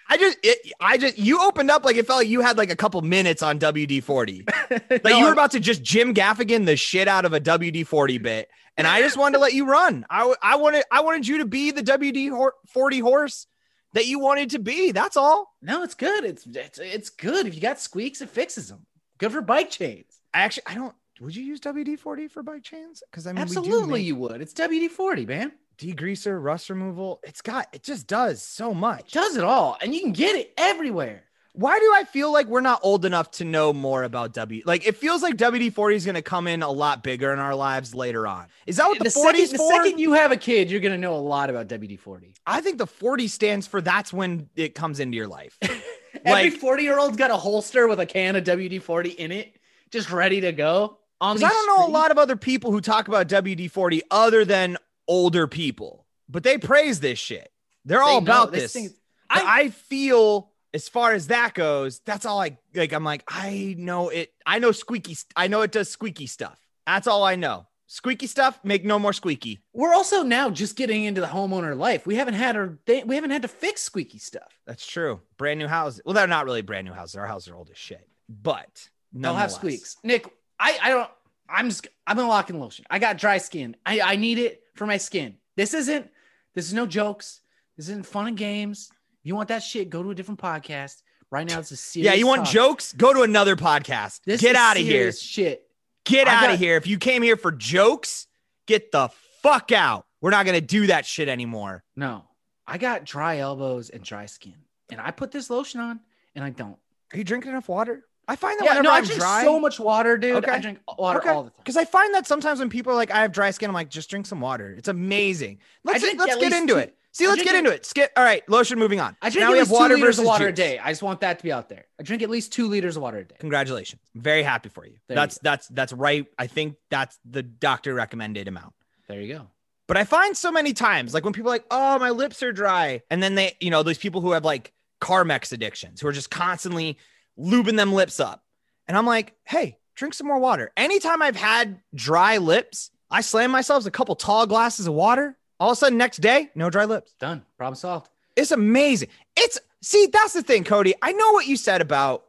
I 0.09 0.17
just, 0.17 0.39
it, 0.43 0.73
I 0.81 0.97
just, 0.97 1.19
you 1.19 1.41
opened 1.41 1.71
up 1.71 1.85
like 1.85 1.97
it 1.97 2.07
felt 2.07 2.21
like 2.21 2.29
you 2.29 2.41
had 2.41 2.57
like 2.59 2.71
a 2.71 2.77
couple 2.77 3.01
minutes 3.03 3.43
on 3.43 3.59
WD 3.59 4.03
40. 4.03 4.47
Like 4.71 5.05
No, 5.05 5.19
you 5.19 5.25
were 5.27 5.33
about 5.33 5.51
to 5.53 5.61
just 5.61 5.83
Jim 5.83 6.15
Gaffigan 6.15 6.65
the 6.65 6.77
shit 6.77 7.09
out 7.09 7.25
of 7.25 7.33
a 7.33 7.41
WD 7.41 7.87
40 7.87 8.19
bit. 8.19 8.49
And 8.77 8.87
I 8.87 9.01
just 9.03 9.17
wanted 9.17 9.35
to 9.35 9.41
let 9.41 9.53
you 9.53 9.67
run. 9.67 10.07
I, 10.09 10.33
I 10.43 10.57
wanted, 10.57 10.85
I 10.91 11.01
wanted 11.01 11.27
you 11.27 11.39
to 11.39 11.47
be 11.47 11.71
the 11.71 11.83
WD 11.83 12.51
40 12.69 12.99
horse 13.01 13.47
that 13.93 14.07
you 14.07 14.19
wanted 14.19 14.51
to 14.51 14.59
be. 14.59 14.93
That's 14.93 15.17
all. 15.17 15.55
no, 15.63 15.83
it's 15.83 15.95
good. 15.95 16.25
It's, 16.25 16.47
it's 16.47 16.79
it's 16.79 17.11
good. 17.11 17.47
If 17.47 17.55
you 17.55 17.61
got 17.61 17.81
squeaks, 17.81 18.21
it 18.21 18.31
fixes 18.31 18.69
them. 18.69 18.87
Good 19.19 19.33
for 19.33 19.41
bike 19.43 19.71
chains. 19.71 20.21
I 20.33 20.41
actually, 20.43 20.63
I 20.67 20.75
don't, 20.75 20.95
would 21.21 21.35
you 21.37 21.43
use 21.45 21.61
WD 21.61 21.99
40 21.99 22.29
for 22.29 22.43
bike 22.43 22.63
chains? 22.63 23.03
Cause 23.13 23.27
I 23.27 23.33
mean, 23.33 23.43
Absolutely, 23.43 24.01
make 24.01 24.07
you 24.07 24.17
would. 24.17 24.41
It's 24.41 24.55
WD 24.55 24.89
40, 24.91 25.27
man. 25.27 25.53
degreaser, 25.79 26.43
rust 26.43 26.71
removal. 26.71 27.21
It's 27.25 27.43
got, 27.43 27.67
it 27.73 27.83
just 27.83 28.07
does 28.07 28.43
so 28.43 28.73
much. 28.73 29.13
Does 29.13 29.37
it 29.37 29.45
all, 29.45 29.77
and 29.83 29.95
you 29.95 30.01
can 30.01 30.13
get 30.13 30.37
it 30.37 30.53
everywhere. 30.57 31.25
Why 31.53 31.79
do 31.81 31.93
I 31.95 32.05
feel 32.05 32.33
like 32.33 32.47
we're 32.47 32.61
not 32.61 32.81
old 32.83 33.05
enough 33.05 33.31
to 33.33 33.45
know 33.45 33.73
more 33.73 34.05
about 34.05 34.33
W? 34.35 34.63
Like 34.65 34.87
it 34.87 34.97
feels 34.97 35.23
like 35.23 35.37
WD 35.37 35.73
40 35.73 35.97
is 35.97 36.05
going 36.05 36.15
to 36.15 36.23
come 36.23 36.47
in 36.47 36.63
a 36.63 36.71
lot 36.71 37.03
bigger 37.03 37.33
in 37.33 37.39
our 37.41 37.55
lives 37.55 37.95
later 37.95 38.27
on. 38.27 38.47
Is 38.67 38.77
that 38.77 38.87
what 38.87 38.99
the, 38.99 39.05
the 39.05 39.11
40 39.11 39.39
second, 39.39 39.43
is 39.43 39.51
the 39.53 39.69
second 39.69 39.99
you 39.99 40.13
have 40.13 40.31
a 40.31 40.37
kid, 40.37 40.71
you're 40.71 40.81
gonna 40.81 40.97
know 40.99 41.15
a 41.15 41.17
lot 41.17 41.51
about 41.51 41.67
WD 41.67 41.99
40. 41.99 42.35
I 42.47 42.61
think 42.61 42.79
the 42.79 42.87
40 42.87 43.27
stands 43.29 43.67
for 43.67 43.81
that's 43.81 44.13
when 44.13 44.49
it 44.55 44.75
comes 44.75 45.01
into 45.01 45.17
your 45.17 45.27
life. 45.27 45.59
Every 45.63 46.51
Like- 46.51 46.53
40 46.53 46.83
year 46.85 46.99
old's 46.99 47.17
got 47.17 47.31
a 47.31 47.37
holster 47.37 47.89
with 47.89 47.99
a 47.99 48.07
can 48.07 48.37
of 48.37 48.45
WD 48.45 48.81
40 48.83 49.11
in 49.11 49.33
it, 49.33 49.57
just 49.91 50.11
ready 50.11 50.41
to 50.43 50.53
go. 50.53 50.99
On 51.21 51.37
the 51.37 51.45
I 51.45 51.49
don't 51.49 51.67
know 51.67 51.87
a 51.87 51.91
lot 51.91 52.11
of 52.11 52.19
other 52.19 52.37
people 52.37 52.73
who 52.73 52.81
talk 52.81 53.09
about 53.09 53.29
WD 53.29 53.71
40 53.71 54.03
other 54.11 54.45
than 54.45 54.79
older 55.07 55.47
people, 55.47 56.07
but 56.29 56.45
they 56.45 56.57
praise 56.59 57.01
this 57.01 57.19
shit. 57.19 57.51
They're 57.85 58.03
all 58.03 58.19
about 58.19 58.53
this. 58.53 58.73
Thing, 58.73 58.91
I, 59.29 59.63
I 59.65 59.69
feel 59.71 60.50
as 60.73 60.89
far 60.89 61.13
as 61.13 61.29
that 61.29 61.55
goes, 61.55 62.01
that's 62.01 62.25
all 62.25 62.41
I 62.41 62.59
like. 62.75 62.93
I'm 62.93 63.05
like, 63.05 63.25
I 63.29 63.75
know 63.79 64.09
it. 64.09 64.33
I 64.47 64.59
know 64.59 64.73
squeaky. 64.73 65.17
I 65.37 65.49
know 65.49 65.63
it 65.63 65.73
does 65.73 65.89
squeaky 65.91 66.27
stuff. 66.27 66.59
That's 66.87 67.07
all 67.07 67.25
I 67.25 67.37
know. 67.37 67.67
Squeaky 67.87 68.29
stuff, 68.29 68.61
make 68.63 68.85
no 68.85 69.01
more 69.01 69.13
squeaky. 69.13 69.59
we're 69.73 69.93
also 69.93 70.23
now 70.23 70.49
just 70.49 70.77
getting 70.77 71.05
into 71.05 71.21
the 71.21 71.27
homeowner 71.27 71.77
life. 71.77 72.07
We 72.07 72.15
haven't 72.15 72.35
had 72.35 72.55
our 72.55 72.79
th- 72.87 73.05
we 73.05 73.17
haven't 73.17 73.33
had 73.33 73.43
to 73.43 73.49
fix 73.49 73.83
squeaky 73.83 74.19
stuff. 74.19 74.61
That's 74.65 74.87
true. 74.87 75.21
Brand 75.37 75.59
new 75.59 75.67
houses. 75.67 76.01
Well, 76.05 76.15
they're 76.15 76.29
not 76.29 76.45
really 76.45 76.63
brand 76.63 76.87
new 76.87 76.93
houses. 76.93 77.17
Our 77.17 77.27
houses 77.27 77.49
are 77.49 77.57
old 77.57 77.69
as 77.69 77.77
shit. 77.77 78.09
But 78.29 78.89
They'll 79.13 79.35
have 79.35 79.51
squeaks. 79.51 79.97
Nick, 80.05 80.33
I, 80.59 80.79
I 80.81 80.89
don't 80.91 81.11
I'm 81.49 81.69
just 81.69 81.89
I'm 82.07 82.17
gonna 82.17 82.29
lock 82.29 82.49
in 82.51 82.61
lotion. 82.61 82.85
I 82.89 82.99
got 82.99 83.19
dry 83.19 83.39
skin. 83.39 83.77
I, 83.85 84.01
I 84.01 84.17
need 84.17 84.39
it 84.39 84.63
for 84.77 84.87
my 84.87 84.97
skin. 84.97 85.37
This 85.57 85.75
isn't 85.75 86.09
this 86.55 86.67
is 86.67 86.75
no 86.75 86.87
jokes. 86.87 87.41
This 87.77 87.89
isn't 87.89 88.07
fun 88.07 88.29
and 88.29 88.37
games. 88.37 88.91
You 89.31 89.37
want 89.37 89.51
that 89.51 89.63
shit, 89.63 89.91
go 89.91 90.03
to 90.03 90.11
a 90.11 90.15
different 90.17 90.41
podcast. 90.41 91.03
Right 91.31 91.47
now 91.49 91.61
it's 91.61 91.71
a 91.71 91.77
serious 91.77 92.11
Yeah, 92.13 92.19
you 92.19 92.27
want 92.27 92.49
jokes? 92.49 92.93
Go 92.93 93.15
to 93.15 93.23
another 93.23 93.55
podcast. 93.55 94.23
This 94.25 94.41
Get 94.41 94.57
out 94.57 94.77
of 94.77 94.83
here. 94.83 95.13
Shit. 95.13 95.69
Get 96.05 96.27
I 96.27 96.35
out 96.35 96.41
got- 96.47 96.55
of 96.55 96.59
here. 96.59 96.77
If 96.77 96.89
you 96.89 96.99
came 96.99 97.23
here 97.23 97.37
for 97.37 97.53
jokes, 97.53 98.27
get 98.67 98.91
the 98.91 99.09
fuck 99.41 99.71
out. 99.71 100.05
We're 100.21 100.31
not 100.33 100.47
gonna 100.47 100.61
do 100.61 100.89
that 100.89 101.07
shit 101.07 101.29
anymore. 101.29 101.85
No. 101.95 102.25
I 102.67 102.77
got 102.77 103.05
dry 103.05 103.39
elbows 103.39 103.89
and 103.91 104.03
dry 104.03 104.27
skin. 104.27 104.57
And 104.91 105.01
I 105.01 105.13
put 105.13 105.31
this 105.31 105.49
lotion 105.49 105.81
on 105.81 106.01
and 106.35 106.43
I 106.45 106.51
don't. 106.51 106.77
Are 107.13 107.17
you 107.17 107.23
drinking 107.23 107.53
enough 107.53 107.69
water? 107.69 108.05
I 108.27 108.35
find 108.35 108.59
that 108.59 108.65
Yeah, 108.65 108.71
whenever 108.79 108.83
no, 108.83 108.91
I 108.91 108.97
I'm 108.97 109.05
drink 109.05 109.21
dry, 109.21 109.45
so 109.45 109.61
much 109.61 109.79
water, 109.79 110.19
dude. 110.19 110.39
Okay. 110.43 110.51
I 110.51 110.59
drink 110.59 110.81
water 110.99 111.21
Okay. 111.21 111.29
all 111.31 111.45
the 111.45 111.51
time. 111.51 111.59
Because 111.59 111.77
I 111.77 111.85
find 111.85 112.13
that 112.15 112.27
sometimes 112.27 112.59
when 112.59 112.69
people 112.69 112.91
are 112.93 112.97
like, 112.97 113.13
I 113.13 113.23
have 113.23 113.31
dry 113.31 113.53
skin, 113.53 113.71
I'm 113.71 113.75
like, 113.75 113.91
just 113.91 114.11
drink 114.11 114.27
some 114.27 114.41
water. 114.41 114.75
It's 114.77 114.89
amazing. 114.89 115.61
Let's, 115.85 116.03
let's 116.03 116.35
get 116.35 116.53
into 116.53 116.75
two- 116.75 116.79
it. 116.81 116.97
See, 117.13 117.27
let's 117.27 117.43
get 117.43 117.57
into 117.57 117.71
it. 117.71 117.85
Skip. 117.85 118.13
All 118.17 118.23
right, 118.23 118.49
lotion. 118.49 118.79
Moving 118.79 119.01
on. 119.01 119.17
I 119.21 119.31
drink 119.31 119.43
now 119.43 119.49
at 119.49 119.53
we 119.53 119.59
have 119.59 119.69
least 119.69 119.81
water 119.81 119.95
two 119.95 120.01
liters 120.01 120.19
of 120.19 120.25
water 120.27 120.49
a 120.49 120.53
day. 120.53 120.79
I 120.79 120.91
just 120.91 121.03
want 121.03 121.21
that 121.21 121.39
to 121.39 121.45
be 121.45 121.51
out 121.51 121.69
there. 121.69 121.87
I 121.99 122.05
drink 122.05 122.23
at 122.23 122.31
least 122.31 122.53
two 122.53 122.69
liters 122.69 122.97
of 122.97 123.03
water 123.03 123.19
a 123.19 123.25
day. 123.25 123.35
Congratulations. 123.41 124.01
I'm 124.15 124.23
very 124.23 124.43
happy 124.43 124.69
for 124.69 124.87
you. 124.87 124.95
There 125.09 125.17
you 125.17 125.21
that's 125.21 125.39
that's 125.39 125.69
that's 125.69 125.93
right. 125.93 126.27
I 126.39 126.47
think 126.47 126.77
that's 126.89 127.19
the 127.29 127.43
doctor 127.43 127.95
recommended 127.95 128.47
amount. 128.47 128.75
There 129.09 129.21
you 129.21 129.35
go. 129.35 129.47
But 129.89 129.97
I 129.97 130.05
find 130.05 130.37
so 130.37 130.53
many 130.53 130.73
times, 130.73 131.13
like 131.13 131.25
when 131.25 131.33
people 131.33 131.51
are 131.51 131.55
like, 131.55 131.67
oh, 131.69 131.99
my 131.99 132.11
lips 132.11 132.45
are 132.45 132.53
dry. 132.53 133.03
And 133.11 133.21
then 133.21 133.35
they, 133.35 133.57
you 133.61 133.71
know, 133.71 133.83
those 133.83 133.99
people 133.99 134.21
who 134.21 134.31
have 134.31 134.45
like 134.45 134.73
Carmex 135.01 135.53
addictions 135.53 136.01
who 136.01 136.07
are 136.07 136.13
just 136.13 136.31
constantly 136.31 136.97
lubing 137.37 137.77
them 137.77 137.93
lips 137.93 138.21
up. 138.21 138.45
And 138.87 138.97
I'm 138.97 139.07
like, 139.07 139.35
hey, 139.45 139.79
drink 139.97 140.15
some 140.15 140.29
more 140.29 140.39
water. 140.39 140.71
Anytime 140.77 141.23
I've 141.23 141.35
had 141.35 141.81
dry 141.93 142.37
lips, 142.37 142.93
I 143.11 143.23
slam 143.23 143.51
myself 143.51 143.85
a 143.85 143.91
couple 143.91 144.15
tall 144.15 144.47
glasses 144.47 144.87
of 144.87 144.95
water. 144.95 145.37
All 145.61 145.71
of 145.71 145.73
a 145.75 145.77
sudden, 145.77 145.99
next 145.99 146.19
day, 146.19 146.49
no 146.55 146.71
dry 146.71 146.87
lips. 146.87 147.15
Done. 147.21 147.45
Problem 147.59 147.77
solved. 147.77 148.09
It's 148.35 148.51
amazing. 148.51 149.11
It's 149.37 149.59
see, 149.83 150.09
that's 150.11 150.33
the 150.33 150.43
thing, 150.43 150.65
Cody. 150.65 150.95
I 151.03 151.13
know 151.13 151.33
what 151.33 151.47
you 151.47 151.57
said 151.57 151.83
about 151.83 152.25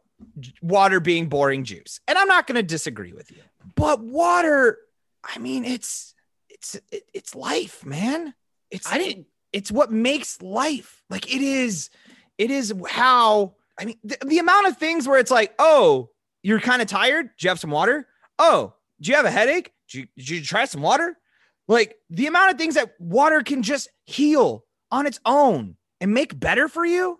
water 0.60 1.00
being 1.00 1.28
boring 1.28 1.64
juice, 1.64 2.00
and 2.06 2.18
I'm 2.18 2.28
not 2.28 2.46
going 2.46 2.56
to 2.56 2.62
disagree 2.62 3.14
with 3.14 3.30
you. 3.30 3.38
But 3.74 4.00
water, 4.00 4.78
I 5.24 5.38
mean, 5.38 5.64
it's 5.64 6.14
it's 6.50 6.74
it, 6.92 7.04
it's 7.14 7.34
life, 7.34 7.86
man. 7.86 8.34
It's 8.70 8.92
I 8.92 8.98
didn't. 8.98 9.26
it's 9.52 9.72
what 9.72 9.90
makes 9.90 10.42
life. 10.42 11.02
Like 11.08 11.34
it 11.34 11.40
is, 11.40 11.88
it 12.36 12.50
is 12.50 12.74
how. 12.86 13.54
I 13.80 13.86
mean, 13.86 13.96
the, 14.04 14.18
the 14.26 14.38
amount 14.38 14.66
of 14.66 14.76
things 14.76 15.08
where 15.08 15.18
it's 15.18 15.30
like, 15.30 15.54
oh, 15.58 16.10
you're 16.42 16.60
kind 16.60 16.82
of 16.82 16.88
tired. 16.88 17.30
Do 17.38 17.46
you 17.46 17.48
have 17.48 17.58
some 17.58 17.70
water? 17.70 18.06
Oh, 18.38 18.74
do 19.00 19.10
you 19.10 19.16
have 19.16 19.24
a 19.24 19.30
headache? 19.30 19.72
Did 19.88 19.98
you, 19.98 20.06
did 20.16 20.28
you 20.28 20.42
try 20.42 20.66
some 20.66 20.82
water? 20.82 21.16
Like 21.72 21.96
the 22.10 22.26
amount 22.26 22.52
of 22.52 22.58
things 22.58 22.74
that 22.74 22.92
water 22.98 23.42
can 23.42 23.62
just 23.62 23.88
heal 24.04 24.64
on 24.90 25.06
its 25.06 25.18
own 25.24 25.76
and 26.02 26.12
make 26.12 26.38
better 26.38 26.68
for 26.68 26.84
you. 26.84 27.18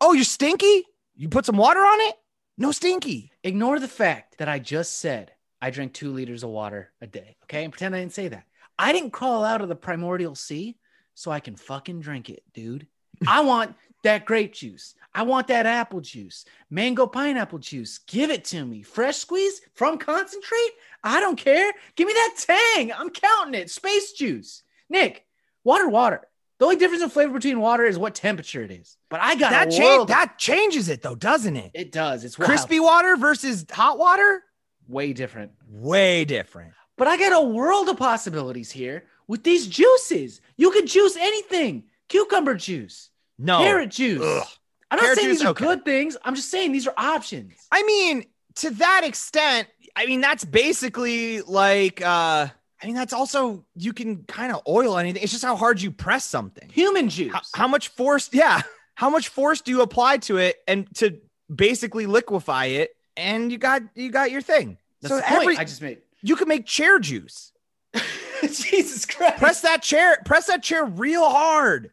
Oh, 0.00 0.12
you're 0.14 0.24
stinky? 0.24 0.84
You 1.14 1.28
put 1.28 1.46
some 1.46 1.56
water 1.56 1.78
on 1.78 2.00
it? 2.00 2.16
No 2.58 2.72
stinky. 2.72 3.30
Ignore 3.44 3.78
the 3.78 3.86
fact 3.86 4.38
that 4.38 4.48
I 4.48 4.58
just 4.58 4.98
said 4.98 5.30
I 5.62 5.70
drink 5.70 5.92
two 5.92 6.12
liters 6.12 6.42
of 6.42 6.50
water 6.50 6.92
a 7.00 7.06
day. 7.06 7.36
Okay. 7.44 7.62
And 7.62 7.72
pretend 7.72 7.94
I 7.94 8.00
didn't 8.00 8.14
say 8.14 8.28
that. 8.28 8.44
I 8.76 8.92
didn't 8.92 9.12
crawl 9.12 9.44
out 9.44 9.60
of 9.60 9.68
the 9.68 9.76
primordial 9.76 10.34
sea 10.34 10.76
so 11.14 11.30
I 11.30 11.38
can 11.38 11.54
fucking 11.54 12.00
drink 12.00 12.30
it, 12.30 12.42
dude. 12.52 12.88
I 13.28 13.42
want 13.42 13.76
that 14.04 14.24
grape 14.24 14.54
juice. 14.54 14.94
I 15.14 15.22
want 15.22 15.46
that 15.48 15.66
apple 15.66 16.00
juice, 16.00 16.44
mango 16.70 17.06
pineapple 17.06 17.58
juice. 17.58 17.98
Give 17.98 18.30
it 18.30 18.44
to 18.46 18.64
me. 18.64 18.82
Fresh 18.82 19.18
squeeze 19.18 19.60
from 19.74 19.98
concentrate. 19.98 20.70
I 21.04 21.20
don't 21.20 21.36
care. 21.36 21.72
Give 21.94 22.08
me 22.08 22.14
that 22.14 22.34
tang. 22.74 22.92
I'm 22.92 23.10
counting 23.10 23.60
it. 23.60 23.70
Space 23.70 24.12
juice. 24.12 24.62
Nick, 24.88 25.24
water, 25.62 25.88
water. 25.88 26.22
The 26.58 26.64
only 26.64 26.76
difference 26.76 27.02
in 27.02 27.10
flavor 27.10 27.34
between 27.34 27.60
water 27.60 27.84
is 27.84 27.98
what 27.98 28.14
temperature 28.14 28.62
it 28.62 28.70
is. 28.70 28.96
But 29.08 29.20
I 29.20 29.34
got 29.34 29.50
that 29.50 29.70
change 29.70 30.08
that 30.08 30.38
changes 30.38 30.88
it 30.88 31.02
though, 31.02 31.16
doesn't 31.16 31.56
it? 31.56 31.72
it 31.74 31.92
does. 31.92 32.24
It's 32.24 32.38
wild. 32.38 32.48
Crispy 32.48 32.80
water 32.80 33.16
versus 33.16 33.66
hot 33.70 33.98
water, 33.98 34.42
way 34.88 35.12
different. 35.12 35.52
way 35.68 36.24
different. 36.24 36.72
But 36.96 37.08
I 37.08 37.16
got 37.16 37.32
a 37.32 37.46
world 37.46 37.88
of 37.88 37.96
possibilities 37.96 38.70
here 38.70 39.04
with 39.26 39.42
these 39.42 39.66
juices. 39.66 40.40
You 40.56 40.70
could 40.70 40.86
juice 40.86 41.16
anything. 41.16 41.84
Cucumber 42.08 42.54
juice, 42.54 43.10
No, 43.38 43.58
carrot 43.58 43.90
juice. 43.90 44.22
Ugh. 44.22 44.46
I'm 44.90 44.96
not 44.98 45.02
Carrot 45.04 45.18
saying 45.18 45.28
juice, 45.28 45.38
these 45.38 45.46
are 45.46 45.50
okay. 45.50 45.64
good 45.64 45.84
things. 45.84 46.16
I'm 46.24 46.34
just 46.34 46.50
saying 46.50 46.72
these 46.72 46.86
are 46.86 46.94
options. 46.96 47.54
I 47.72 47.82
mean, 47.82 48.24
to 48.56 48.70
that 48.70 49.02
extent, 49.04 49.68
I 49.96 50.06
mean 50.06 50.20
that's 50.20 50.44
basically 50.44 51.40
like 51.42 52.00
uh 52.00 52.48
I 52.82 52.86
mean 52.86 52.94
that's 52.94 53.12
also 53.12 53.64
you 53.74 53.92
can 53.92 54.24
kind 54.24 54.52
of 54.52 54.62
oil 54.68 54.98
anything. 54.98 55.22
It's 55.22 55.32
just 55.32 55.44
how 55.44 55.56
hard 55.56 55.80
you 55.80 55.90
press 55.90 56.24
something. 56.24 56.68
Human 56.70 57.08
juice. 57.08 57.32
How, 57.32 57.40
how 57.54 57.68
much 57.68 57.88
force, 57.88 58.30
yeah, 58.32 58.62
how 58.94 59.10
much 59.10 59.28
force 59.28 59.60
do 59.60 59.72
you 59.72 59.82
apply 59.82 60.18
to 60.18 60.36
it 60.36 60.56
and 60.68 60.86
to 60.96 61.18
basically 61.54 62.06
liquefy 62.06 62.66
it 62.66 62.94
and 63.16 63.50
you 63.50 63.58
got 63.58 63.82
you 63.94 64.10
got 64.10 64.30
your 64.30 64.42
thing. 64.42 64.78
That's 65.00 65.10
so 65.10 65.16
the 65.16 65.22
point 65.22 65.42
every 65.42 65.56
I 65.56 65.64
just 65.64 65.82
made. 65.82 65.98
you 66.22 66.36
can 66.36 66.48
make 66.48 66.66
chair 66.66 66.98
juice. 66.98 67.52
Jesus 68.42 69.06
Christ. 69.06 69.38
Press 69.38 69.60
that 69.62 69.82
chair, 69.82 70.18
press 70.24 70.46
that 70.46 70.62
chair 70.62 70.84
real 70.84 71.28
hard. 71.28 71.90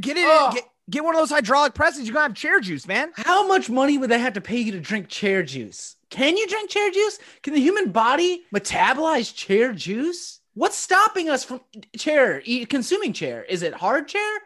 Get 0.00 0.16
it 0.16 0.26
Ugh. 0.26 0.54
get 0.54 0.64
get 0.90 1.04
one 1.04 1.14
of 1.14 1.20
those 1.20 1.30
hydraulic 1.30 1.74
presses. 1.74 2.06
You're 2.06 2.14
gonna 2.14 2.28
have 2.28 2.34
chair 2.34 2.60
juice, 2.60 2.86
man. 2.86 3.12
How 3.14 3.46
much 3.46 3.68
money 3.70 3.98
would 3.98 4.10
they 4.10 4.18
have 4.18 4.34
to 4.34 4.40
pay 4.40 4.58
you 4.58 4.72
to 4.72 4.80
drink 4.80 5.08
chair 5.08 5.42
juice? 5.42 5.96
Can 6.10 6.36
you 6.36 6.46
drink 6.46 6.70
chair 6.70 6.90
juice? 6.90 7.18
Can 7.42 7.54
the 7.54 7.60
human 7.60 7.90
body 7.90 8.44
metabolize 8.54 9.34
chair 9.34 9.72
juice? 9.72 10.40
What's 10.54 10.76
stopping 10.76 11.28
us 11.28 11.44
from 11.44 11.60
chair 11.96 12.40
consuming 12.68 13.12
chair? 13.12 13.42
Is 13.44 13.62
it 13.62 13.74
hard 13.74 14.08
chair? 14.08 14.38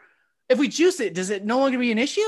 If 0.49 0.59
we 0.59 0.69
juice 0.69 0.99
it, 1.01 1.13
does 1.15 1.29
it 1.31 1.45
no 1.45 1.59
longer 1.59 1.79
be 1.79 1.93
an 1.93 1.99
issue? 1.99 2.21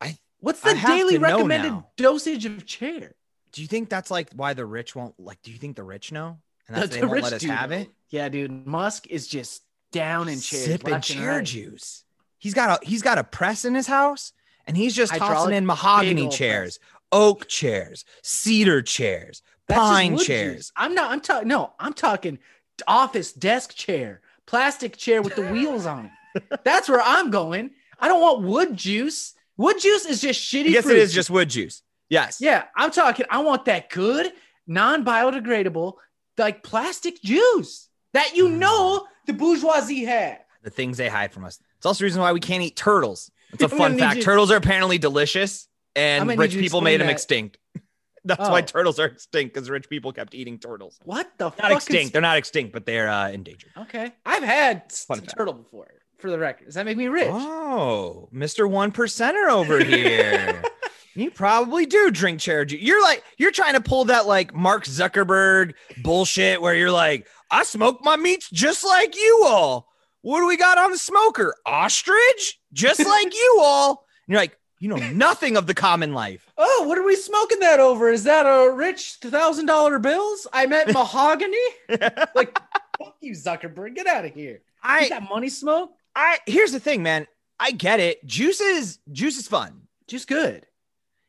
I- 0.00 0.18
What's 0.40 0.60
the 0.60 0.74
have 0.74 0.88
daily 0.90 1.18
recommended 1.18 1.84
dosage 1.96 2.44
of 2.44 2.66
chair? 2.66 3.14
Do 3.52 3.62
you 3.62 3.68
think 3.68 3.88
that's 3.88 4.10
like 4.10 4.30
why 4.34 4.54
the 4.54 4.66
rich 4.66 4.94
won't 4.96 5.14
like? 5.18 5.40
Do 5.42 5.52
you 5.52 5.58
think 5.58 5.76
the 5.76 5.84
rich 5.84 6.10
know? 6.10 6.38
And 6.66 6.76
that's 6.76 6.88
The- 6.88 6.94
they 6.96 7.00
the 7.02 7.06
won't 7.08 7.22
let 7.22 7.32
us 7.34 7.40
do 7.42 7.48
have 7.48 7.70
it. 7.72 7.88
Yeah, 8.10 8.28
dude. 8.28 8.66
Musk 8.66 9.06
is 9.06 9.26
just 9.28 9.62
down 9.92 10.28
in 10.28 10.40
chairs, 10.40 10.64
sipping 10.64 11.00
chair 11.00 11.36
right. 11.36 11.44
juice. 11.44 12.04
He's 12.38 12.54
got 12.54 12.82
a 12.82 12.86
he's 12.86 13.02
got 13.02 13.18
a 13.18 13.24
press 13.24 13.64
in 13.64 13.74
his 13.74 13.86
house, 13.86 14.32
and 14.66 14.76
he's 14.76 14.94
just 14.94 15.12
Hydraulic 15.12 15.36
tossing 15.36 15.54
in 15.54 15.66
mahogany 15.66 16.28
chairs, 16.28 16.78
oak 17.12 17.48
chairs, 17.48 18.04
cedar 18.22 18.80
chairs, 18.82 19.42
That's 19.66 19.78
pine 19.80 20.18
chairs. 20.18 20.72
I'm 20.76 20.94
not. 20.94 21.10
I'm 21.10 21.20
talking. 21.20 21.48
No, 21.48 21.72
I'm 21.78 21.92
talking 21.92 22.38
office 22.86 23.32
desk 23.32 23.74
chair, 23.74 24.20
plastic 24.46 24.96
chair 24.96 25.20
with 25.20 25.34
the 25.34 25.42
wheels 25.50 25.84
on 25.84 26.10
it. 26.34 26.60
That's 26.64 26.88
where 26.88 27.02
I'm 27.02 27.30
going. 27.30 27.70
I 27.98 28.06
don't 28.06 28.20
want 28.20 28.42
wood 28.42 28.76
juice. 28.76 29.34
Wood 29.56 29.80
juice 29.80 30.06
is 30.06 30.20
just 30.20 30.40
shitty. 30.40 30.70
Yes, 30.70 30.86
it 30.86 30.96
is 30.96 31.12
just 31.12 31.30
wood 31.30 31.50
juice. 31.50 31.82
Yes. 32.08 32.38
Yeah, 32.40 32.64
I'm 32.76 32.92
talking. 32.92 33.26
I 33.28 33.40
want 33.40 33.64
that 33.64 33.90
good, 33.90 34.32
non-biodegradable, 34.68 35.94
like 36.36 36.62
plastic 36.62 37.20
juice 37.22 37.88
that 38.14 38.36
you 38.36 38.48
Mm. 38.48 38.58
know 38.58 39.06
the 39.26 39.32
bourgeoisie 39.32 40.04
have. 40.04 40.38
The 40.62 40.70
things 40.70 40.96
they 40.96 41.08
hide 41.08 41.32
from 41.32 41.44
us. 41.44 41.58
It's 41.78 41.86
also 41.86 42.00
the 42.00 42.04
reason 42.04 42.20
why 42.20 42.32
we 42.32 42.40
can't 42.40 42.62
eat 42.62 42.76
turtles. 42.76 43.30
It's 43.52 43.62
a 43.62 43.68
fun 43.82 43.98
fact. 43.98 44.18
you- 44.18 44.22
Turtles 44.22 44.50
are 44.50 44.56
apparently 44.56 44.98
delicious, 44.98 45.68
and 45.96 46.28
rich 46.38 46.52
people 46.52 46.80
made 46.80 47.00
them 47.00 47.06
that. 47.06 47.12
extinct. 47.14 47.58
That's 48.24 48.40
why 48.48 48.58
Oh. 48.60 48.64
turtles 48.64 48.98
are 48.98 49.06
extinct 49.06 49.54
because 49.54 49.70
rich 49.70 49.88
people 49.88 50.12
kept 50.12 50.34
eating 50.34 50.58
turtles. 50.58 50.98
What 51.04 51.30
the 51.38 51.44
Not 51.46 51.56
fuck? 51.56 51.70
extinct. 51.72 52.04
Is... 52.06 52.10
They're 52.12 52.20
not 52.20 52.36
extinct, 52.36 52.72
but 52.72 52.84
they're 52.84 53.08
uh, 53.08 53.30
endangered. 53.30 53.70
Okay, 53.78 54.12
I've 54.26 54.42
had 54.42 54.92
Fun 54.92 55.20
fact. 55.20 55.34
turtle 55.36 55.54
before. 55.54 55.88
For 56.18 56.30
the 56.30 56.38
record, 56.38 56.64
does 56.66 56.74
that 56.74 56.84
make 56.84 56.96
me 56.98 57.06
rich? 57.06 57.28
Oh, 57.30 58.28
Mr. 58.34 58.68
One 58.68 58.90
Percenter 58.90 59.48
over 59.50 59.82
here. 59.82 60.62
you 61.14 61.30
probably 61.30 61.86
do 61.86 62.10
drink 62.10 62.40
chair 62.40 62.64
juice. 62.64 62.82
You're 62.82 63.00
like, 63.02 63.22
you're 63.38 63.52
trying 63.52 63.74
to 63.74 63.80
pull 63.80 64.06
that 64.06 64.26
like 64.26 64.52
Mark 64.52 64.84
Zuckerberg 64.84 65.74
bullshit 66.02 66.60
where 66.60 66.74
you're 66.74 66.90
like, 66.90 67.28
I 67.52 67.62
smoke 67.62 68.00
my 68.02 68.16
meats 68.16 68.50
just 68.50 68.84
like 68.84 69.14
you 69.16 69.42
all. 69.46 69.87
What 70.22 70.40
do 70.40 70.46
we 70.46 70.56
got 70.56 70.78
on 70.78 70.90
the 70.90 70.98
smoker? 70.98 71.54
Ostrich? 71.66 72.60
Just 72.72 73.00
like 73.04 73.34
you 73.34 73.58
all. 73.60 74.06
And 74.26 74.32
you're 74.32 74.40
like, 74.40 74.58
you 74.80 74.88
know 74.88 74.96
nothing 74.96 75.56
of 75.56 75.66
the 75.66 75.74
common 75.74 76.12
life. 76.12 76.48
Oh, 76.56 76.84
what 76.86 76.98
are 76.98 77.04
we 77.04 77.16
smoking 77.16 77.58
that 77.60 77.80
over? 77.80 78.10
Is 78.10 78.24
that 78.24 78.46
a 78.46 78.70
rich 78.72 79.18
thousand 79.20 79.66
dollar 79.66 79.98
bills? 79.98 80.46
I 80.52 80.66
meant 80.66 80.92
mahogany. 80.92 81.56
like, 82.34 82.56
fuck 82.98 83.16
you, 83.20 83.32
Zuckerberg. 83.32 83.96
Get 83.96 84.06
out 84.06 84.24
of 84.24 84.32
here. 84.32 84.60
I, 84.82 85.08
that 85.08 85.28
money 85.28 85.48
smoke? 85.48 85.90
I, 86.14 86.38
here's 86.46 86.72
the 86.72 86.80
thing, 86.80 87.02
man. 87.02 87.26
I 87.58 87.72
get 87.72 87.98
it. 87.98 88.24
Juice 88.24 88.60
is, 88.60 88.98
juice 89.10 89.36
is 89.36 89.48
fun. 89.48 89.82
Juice 90.06 90.24
good. 90.24 90.66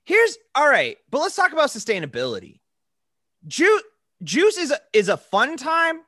Here's 0.06 0.38
all 0.56 0.68
right, 0.68 0.98
but 1.10 1.20
let's 1.20 1.36
talk 1.36 1.52
about 1.52 1.70
sustainability. 1.70 2.60
Juice 3.48 3.84
juice 4.24 4.58
is 4.58 4.72
a, 4.72 4.80
is 4.94 5.10
a 5.10 5.18
fun 5.18 5.58
time, 5.58 6.02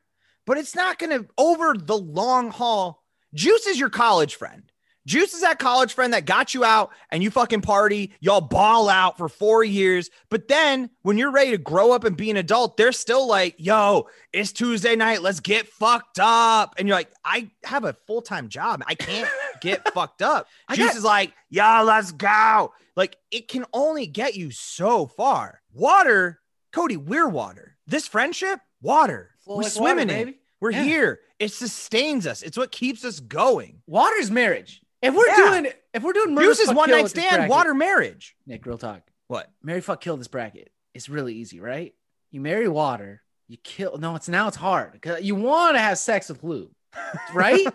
but 0.46 0.58
it's 0.58 0.76
not 0.76 1.00
going 1.00 1.12
to 1.18 1.28
over 1.38 1.76
the 1.78 1.98
long 1.98 2.50
haul. 2.52 3.04
Juice 3.34 3.68
is 3.68 3.80
your 3.80 3.90
college 3.90 4.36
friend. 4.36 4.64
Juice 5.08 5.34
is 5.34 5.42
that 5.42 5.58
college 5.58 5.94
friend 5.96 6.14
that 6.14 6.26
got 6.26 6.54
you 6.54 6.64
out 6.64 6.92
and 7.10 7.24
you 7.24 7.32
fucking 7.32 7.62
party, 7.62 8.12
y'all 8.20 8.40
ball 8.40 8.88
out 8.88 9.18
for 9.18 9.28
4 9.28 9.64
years, 9.64 10.12
but 10.30 10.48
then 10.48 10.92
when 11.02 11.18
you're 11.18 11.32
ready 11.32 11.50
to 11.52 11.58
grow 11.58 11.92
up 11.92 12.04
and 12.04 12.16
be 12.16 12.30
an 12.30 12.38
adult, 12.38 12.78
they're 12.78 12.92
still 12.92 13.28
like, 13.28 13.56
"Yo, 13.58 14.08
it's 14.32 14.52
Tuesday 14.52 14.96
night, 14.96 15.24
let's 15.24 15.40
get 15.40 15.68
fucked 15.68 16.20
up." 16.20 16.76
And 16.78 16.88
you're 16.88 16.96
like, 16.98 17.12
"I 17.26 17.50
have 17.64 17.84
a 17.84 17.96
full-time 18.06 18.48
job. 18.48 18.84
I 18.86 18.94
can't 18.94 19.28
get 19.62 19.92
fucked 19.92 20.22
up." 20.22 20.48
Juice 20.72 20.90
got- 20.90 20.96
is 20.96 21.04
like, 21.04 21.34
"Yo, 21.50 21.82
let's 21.84 22.12
go." 22.12 22.72
Like 22.96 23.16
it 23.32 23.48
can 23.48 23.66
only 23.74 24.06
get 24.06 24.36
you 24.36 24.52
so 24.52 25.08
far. 25.08 25.64
Water, 25.74 26.42
Cody, 26.72 26.98
we're 26.98 27.28
water. 27.28 27.76
This 27.88 28.08
friendship, 28.08 28.60
water. 28.84 29.31
Flow 29.44 29.58
we're 29.58 29.64
like 29.64 29.72
swimming 29.72 30.08
water, 30.08 30.20
in. 30.20 30.26
baby. 30.26 30.40
We're 30.60 30.72
Yeah. 30.72 30.84
here. 30.84 31.20
It 31.40 31.52
sustains 31.52 32.28
us. 32.28 32.44
It's 32.44 32.58
what 32.58 32.72
keeps 32.72 33.04
us 33.04 33.20
going. 33.20 33.82
Water's 33.88 34.30
marriage. 34.30 34.82
If 35.02 35.16
we're 35.16 35.28
Yeah. 35.28 35.36
doing, 35.62 35.74
if 35.94 36.04
we're 36.04 36.14
doing 36.14 36.36
murder, 36.36 36.48
Juice 36.48 36.60
is 36.60 36.72
one 36.74 36.90
night 36.92 37.08
stand, 37.10 37.30
bracket- 37.38 37.50
water 37.50 37.74
marriage. 37.74 38.36
Nick, 38.46 38.66
real 38.66 38.78
talk. 38.78 39.02
What? 39.28 39.50
Marry, 39.64 39.82
fuck, 39.82 40.02
kill 40.02 40.18
this 40.18 40.28
bracket. 40.28 40.72
It's 40.94 41.10
really 41.10 41.34
easy, 41.36 41.60
right? 41.60 41.96
You 42.30 42.42
marry 42.42 42.68
water. 42.68 43.24
You 43.48 43.58
kill. 43.64 43.98
No, 43.98 44.16
it's 44.16 44.30
now 44.30 44.48
it's 44.48 44.58
hard 44.58 44.92
because 44.94 45.24
you 45.24 45.36
want 45.36 45.76
to 45.76 45.80
have 45.80 45.98
sex 45.98 46.30
with 46.30 46.44
lube, 46.44 46.72
right? 47.34 47.66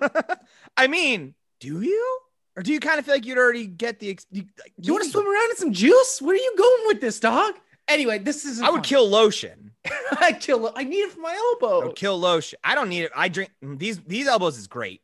I 0.77 0.87
mean, 0.87 1.35
do 1.61 1.81
you? 1.83 2.21
Or 2.57 2.63
do 2.63 2.73
you 2.73 2.81
kind 2.81 2.99
of 2.99 3.05
feel 3.05 3.15
like 3.15 3.27
you'd 3.27 3.37
already 3.37 3.67
get 3.67 3.99
the? 3.99 4.09
ex- 4.11 4.27
You, 4.31 4.45
you 4.81 4.93
want 4.93 5.05
to 5.05 5.11
swim 5.11 5.27
around 5.29 5.51
in 5.51 5.57
some 5.57 5.73
juice? 5.73 6.23
Where 6.23 6.35
are 6.35 6.39
you 6.39 6.55
going 6.57 6.87
with 6.87 7.01
this, 7.03 7.21
dog? 7.21 7.55
Anyway, 7.89 8.19
this 8.19 8.45
is. 8.47 8.63
I 8.63 8.71
would 8.71 8.83
kill 8.83 9.07
lotion. 9.09 9.73
I 10.21 10.33
kill. 10.33 10.73
I 10.75 10.85
need 10.85 10.97
it 10.99 11.13
for 11.13 11.21
my 11.21 11.31
I 11.31 11.55
elbow. 11.63 11.87
would 11.89 11.97
kill 11.97 12.19
lotion. 12.19 12.59
I 12.65 12.75
don't 12.75 12.89
need 12.89 13.03
it. 13.05 13.13
I 13.15 13.29
drink 13.29 13.51
these. 13.63 13.99
These 14.01 14.27
elbows 14.27 14.59
is 14.59 14.67
great. 14.67 15.03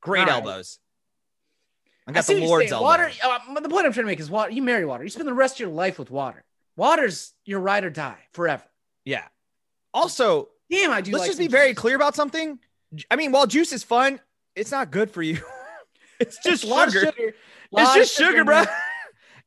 Great 0.00 0.20
right. 0.20 0.28
elbows. 0.28 0.78
I 2.06 2.10
I 2.10 2.14
got 2.14 2.24
see 2.24 2.40
the 2.40 2.46
Lord's 2.46 2.72
elbow. 2.72 2.84
Water. 2.84 3.10
Uh, 3.22 3.60
the 3.60 3.68
point 3.68 3.86
I'm 3.86 3.92
trying 3.92 4.04
to 4.04 4.10
make 4.10 4.20
is 4.20 4.30
water. 4.30 4.50
You 4.50 4.62
marry 4.62 4.84
water. 4.84 5.04
You 5.04 5.10
spend 5.10 5.28
the 5.28 5.34
rest 5.34 5.56
of 5.56 5.60
your 5.60 5.68
life 5.70 5.98
with 5.98 6.10
water. 6.10 6.44
Water's 6.76 7.34
your 7.44 7.60
ride 7.60 7.84
or 7.84 7.90
die 7.90 8.18
forever. 8.32 8.64
Yeah. 9.04 9.24
Also, 9.92 10.48
Damn, 10.70 10.90
I 10.92 11.00
do. 11.00 11.12
let's 11.12 11.22
like 11.22 11.28
just 11.30 11.38
be 11.38 11.44
some 11.46 11.52
very 11.52 11.74
clear 11.74 11.96
about 11.96 12.14
something. 12.14 12.58
I 13.10 13.16
mean, 13.16 13.32
while 13.32 13.46
juice 13.46 13.72
is 13.72 13.82
fun, 13.82 14.20
it's 14.54 14.70
not 14.70 14.90
good 14.90 15.10
for 15.10 15.22
you. 15.22 15.40
it's 16.20 16.36
just 16.42 16.62
It's 16.62 16.64
a 16.64 16.66
lot 16.74 16.88
of 16.88 16.94
sugar. 16.94 17.06
sugar. 17.16 17.34
It's 17.72 17.94
just 17.94 18.16
sugar, 18.16 18.40
in 18.40 18.46
bro. 18.46 18.64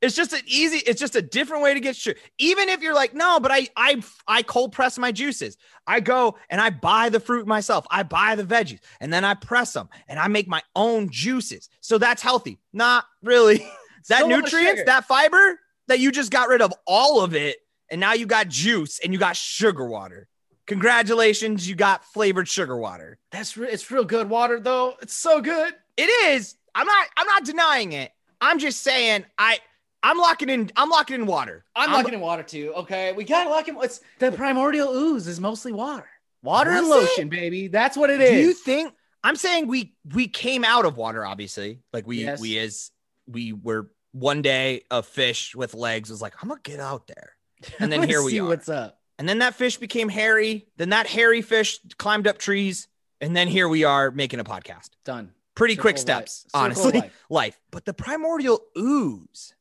It's 0.03 0.15
just 0.15 0.33
an 0.33 0.41
easy. 0.45 0.79
It's 0.85 0.99
just 0.99 1.15
a 1.15 1.21
different 1.21 1.63
way 1.63 1.73
to 1.73 1.79
get 1.79 1.95
sugar. 1.95 2.19
Even 2.37 2.67
if 2.67 2.81
you're 2.81 2.93
like, 2.93 3.13
no, 3.13 3.39
but 3.39 3.51
I, 3.51 3.69
I, 3.77 4.03
I 4.27 4.43
cold 4.43 4.73
press 4.73 4.97
my 4.97 5.13
juices. 5.13 5.57
I 5.87 6.01
go 6.01 6.35
and 6.49 6.59
I 6.59 6.71
buy 6.71 7.07
the 7.07 7.21
fruit 7.21 7.47
myself. 7.47 7.87
I 7.89 8.03
buy 8.03 8.35
the 8.35 8.43
veggies 8.43 8.81
and 8.99 9.13
then 9.13 9.23
I 9.23 9.33
press 9.33 9.71
them 9.71 9.87
and 10.09 10.19
I 10.19 10.27
make 10.27 10.47
my 10.47 10.61
own 10.75 11.09
juices. 11.09 11.69
So 11.79 11.97
that's 11.97 12.21
healthy. 12.21 12.59
Not 12.73 13.05
really. 13.23 13.57
that 14.09 14.17
Still 14.17 14.27
a 14.27 14.29
lot 14.29 14.37
of 14.39 14.43
nutrients, 14.43 14.83
that 14.85 15.05
fiber, 15.05 15.59
that 15.87 15.99
you 15.99 16.11
just 16.11 16.31
got 16.31 16.49
rid 16.49 16.61
of 16.61 16.73
all 16.85 17.23
of 17.23 17.33
it, 17.33 17.57
and 17.89 18.01
now 18.01 18.13
you 18.13 18.25
got 18.25 18.49
juice 18.49 18.99
and 18.99 19.13
you 19.13 19.19
got 19.19 19.37
sugar 19.37 19.85
water. 19.87 20.27
Congratulations, 20.67 21.67
you 21.67 21.75
got 21.75 22.05
flavored 22.05 22.47
sugar 22.47 22.77
water. 22.77 23.19
That's 23.31 23.55
re- 23.57 23.69
it's 23.69 23.89
real 23.91 24.05
good 24.05 24.29
water 24.29 24.59
though. 24.59 24.95
It's 25.01 25.13
so 25.13 25.41
good. 25.41 25.73
It 25.97 26.09
is. 26.27 26.55
I'm 26.75 26.87
not. 26.87 27.07
I'm 27.15 27.27
not 27.27 27.45
denying 27.45 27.93
it. 27.93 28.11
I'm 28.41 28.59
just 28.59 28.81
saying. 28.81 29.25
I. 29.37 29.59
I'm 30.03 30.17
locking 30.17 30.49
in. 30.49 30.69
I'm 30.75 30.89
locking 30.89 31.15
in 31.15 31.25
water. 31.25 31.63
I'm, 31.75 31.91
locking 31.91 32.13
in 32.13 32.19
water 32.19 32.43
too. 32.43 32.73
Okay, 32.77 33.13
we 33.13 33.23
gotta 33.23 33.49
lock 33.49 33.67
in. 33.67 33.77
It's 33.81 34.01
the 34.19 34.31
primordial 34.31 34.93
ooze 34.93 35.27
is 35.27 35.39
mostly 35.39 35.71
water, 35.71 36.09
water 36.43 36.71
and 36.71 36.87
Was 36.87 36.97
it? 36.97 37.01
lotion, 37.09 37.29
baby. 37.29 37.67
That's 37.69 37.95
what 37.95 38.09
it 38.09 38.19
is. 38.21 38.29
Do 38.31 38.37
you 38.37 38.53
think? 38.53 38.93
I'm 39.23 39.35
saying 39.37 39.67
we 39.67 39.93
we 40.13 40.27
came 40.27 40.65
out 40.65 40.85
of 40.85 40.97
water. 40.97 41.25
Obviously, 41.25 41.79
like 41.93 42.05
we 42.05 42.23
Yes. 42.25 42.41
we 42.41 42.59
as 42.59 42.91
we 43.27 43.53
were 43.53 43.89
one 44.11 44.41
day 44.41 44.83
a 44.91 45.01
fish 45.01 45.55
with 45.55 45.73
legs 45.73 46.09
was 46.09 46.21
like, 46.21 46.33
I'm 46.43 46.49
gonna 46.49 46.59
get 46.63 46.79
out 46.81 47.07
there. 47.07 47.35
And 47.79 47.91
then 47.91 48.03
here 48.07 48.21
we 48.21 48.37
are. 48.39 48.45
What's 48.45 48.67
up? 48.69 48.99
And 49.17 49.29
then 49.29 49.39
that 49.39 49.55
fish 49.55 49.77
became 49.77 50.09
hairy. 50.09 50.67
Then 50.77 50.89
that 50.89 51.07
hairy 51.07 51.41
fish 51.41 51.79
climbed 51.97 52.27
up 52.27 52.37
trees. 52.37 52.87
And 53.21 53.33
then 53.35 53.47
here 53.47 53.69
we 53.69 53.85
are 53.85 54.11
making 54.11 54.41
a 54.41 54.43
podcast. 54.43 54.89
Done. 55.05 55.31
Pretty 55.55 55.75
quick 55.77 55.97
Circle 55.97 56.15
life. 56.15 56.27
steps, 56.27 56.45
of 56.53 56.61
honestly. 56.61 56.99
life. 56.99 57.23
Life. 57.29 57.61
But 57.71 57.85
the 57.85 57.93
primordial 57.93 58.59
ooze, 58.77 59.53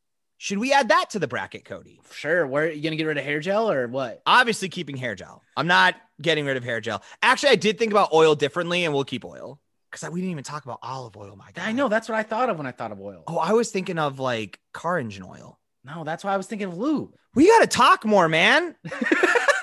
should 0.42 0.58
we 0.58 0.72
add 0.72 0.88
that 0.88 1.10
to 1.10 1.20
the 1.20 1.28
bracket, 1.28 1.64
Cody? 1.64 2.00
Sure. 2.10 2.44
Where 2.44 2.64
are 2.64 2.68
you 2.68 2.82
gonna 2.82 2.96
get 2.96 3.04
rid 3.04 3.16
of 3.16 3.22
hair 3.22 3.38
gel 3.38 3.70
or 3.70 3.86
what? 3.86 4.22
Obviously, 4.26 4.68
keeping 4.68 4.96
hair 4.96 5.14
gel. 5.14 5.40
I'm 5.56 5.68
not 5.68 5.94
getting 6.20 6.44
rid 6.44 6.56
of 6.56 6.64
hair 6.64 6.80
gel. 6.80 7.00
Actually, 7.22 7.50
I 7.50 7.54
did 7.54 7.78
think 7.78 7.92
about 7.92 8.12
oil 8.12 8.34
differently, 8.34 8.84
and 8.84 8.92
we'll 8.92 9.04
keep 9.04 9.24
oil 9.24 9.60
because 9.88 10.10
we 10.10 10.20
didn't 10.20 10.32
even 10.32 10.42
talk 10.42 10.64
about 10.64 10.80
olive 10.82 11.16
oil. 11.16 11.36
My 11.36 11.52
God. 11.52 11.64
I 11.64 11.70
know 11.70 11.86
that's 11.86 12.08
what 12.08 12.18
I 12.18 12.24
thought 12.24 12.50
of 12.50 12.56
when 12.58 12.66
I 12.66 12.72
thought 12.72 12.90
of 12.90 13.00
oil. 13.00 13.22
Oh, 13.28 13.38
I 13.38 13.52
was 13.52 13.70
thinking 13.70 14.00
of 14.00 14.18
like 14.18 14.58
car 14.74 14.98
engine 14.98 15.22
oil. 15.22 15.60
No, 15.84 16.02
that's 16.02 16.24
why 16.24 16.34
I 16.34 16.36
was 16.36 16.48
thinking 16.48 16.66
of 16.66 16.76
lube. 16.76 17.14
We 17.36 17.46
got 17.46 17.60
to 17.60 17.68
talk 17.68 18.04
more, 18.04 18.28
man. 18.28 18.74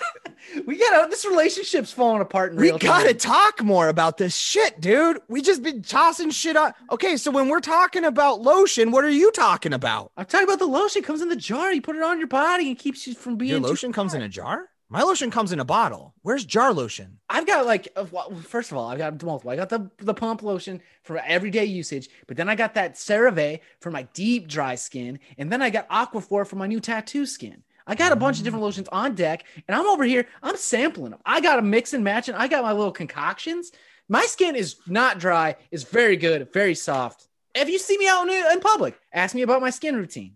we 0.66 0.78
got 0.78 1.10
this 1.10 1.26
relationship's 1.26 1.92
falling 1.92 2.22
apart 2.22 2.52
in 2.52 2.58
We 2.58 2.64
real 2.70 2.78
got 2.78 3.04
to 3.04 3.14
time. 3.14 3.18
talk 3.18 3.64
more 3.64 3.88
about 3.88 4.18
this 4.18 4.36
shit, 4.36 4.80
dude. 4.82 5.20
We 5.28 5.42
just 5.42 5.64
been 5.64 5.82
tossing 5.82 6.32
shit 6.32 6.56
on. 6.56 6.74
Okay, 6.92 7.18
so 7.18 7.32
when 7.32 7.50
we're 7.50 7.60
talking 7.60 8.06
about 8.06 8.42
lotion, 8.42 8.92
what 8.92 9.04
are 9.04 9.10
you 9.10 9.32
talking 9.32 9.74
about? 9.74 10.12
I'm 10.18 10.26
talking 10.26 10.48
about 10.48 10.60
the 10.60 10.66
lotion 10.66 11.02
comes 11.04 11.22
in 11.22 11.30
the 11.30 11.36
jar. 11.36 11.72
You 11.74 11.82
put 11.82 11.96
it 11.96 12.04
on 12.04 12.18
your 12.20 12.28
body 12.28 12.68
and 12.70 12.78
keeps 12.78 13.06
you 13.08 13.14
from 13.14 13.36
being 13.38 13.52
Your 13.52 13.60
lotion 13.60 13.92
comes 13.94 14.14
in 14.14 14.22
a 14.22 14.30
jar? 14.30 14.70
My 14.92 15.04
lotion 15.04 15.30
comes 15.30 15.52
in 15.52 15.60
a 15.60 15.66
bottle. 15.66 16.16
Where's 16.24 16.44
jar 16.46 16.74
lotion? 16.74 17.20
I've 17.30 17.46
got 17.46 17.68
like, 17.68 17.90
uh, 17.96 18.06
first 18.42 18.72
of 18.72 18.78
all, 18.78 18.88
I've 18.90 18.98
got 18.98 19.22
multiple. 19.22 19.52
I 19.52 19.56
got 19.56 19.70
the 19.70 19.92
the 20.00 20.16
pump 20.16 20.42
lotion 20.42 20.82
for 21.04 21.20
everyday 21.20 21.66
usage, 21.66 22.10
but 22.26 22.38
then 22.38 22.50
I 22.50 22.56
got 22.56 22.74
that 22.74 22.96
CeraVe 22.96 23.60
for 23.80 23.92
my 23.92 24.04
deep 24.14 24.48
dry 24.48 24.74
skin, 24.74 25.20
and 25.38 25.52
then 25.52 25.62
I 25.62 25.70
got 25.70 25.88
Aquaphor 25.90 26.48
for 26.48 26.56
my 26.56 26.66
new 26.66 26.80
tattoo 26.80 27.28
skin. 27.28 27.62
I 27.90 27.96
got 27.96 28.12
a 28.12 28.16
bunch 28.16 28.38
of 28.38 28.44
different 28.44 28.64
lotions 28.64 28.88
on 28.92 29.16
deck, 29.16 29.46
and 29.68 29.76
I'm 29.76 29.88
over 29.88 30.04
here. 30.04 30.28
I'm 30.44 30.56
sampling 30.56 31.10
them. 31.10 31.20
I 31.26 31.42
got 31.42 31.58
a 31.58 31.64
mix 31.64 31.94
and 31.94 32.04
match, 32.04 32.30
and 32.30 32.38
I 32.38 32.48
got 32.48 32.64
my 32.64 32.72
little 32.72 32.92
concoctions. 32.92 33.72
My 34.08 34.28
skin 34.28 34.56
is 34.56 34.76
not 34.86 35.18
dry. 35.18 35.56
It's 35.72 35.84
very 35.84 36.16
good, 36.16 36.54
very 36.54 36.76
soft. 36.76 37.28
If 37.56 37.68
you 37.68 37.80
see 37.80 37.98
me 37.98 38.08
out 38.08 38.28
in, 38.28 38.52
in 38.54 38.60
public, 38.60 38.96
ask 39.12 39.34
me 39.34 39.42
about 39.42 39.60
my 39.62 39.72
skin 39.72 39.96
routine. 39.96 40.36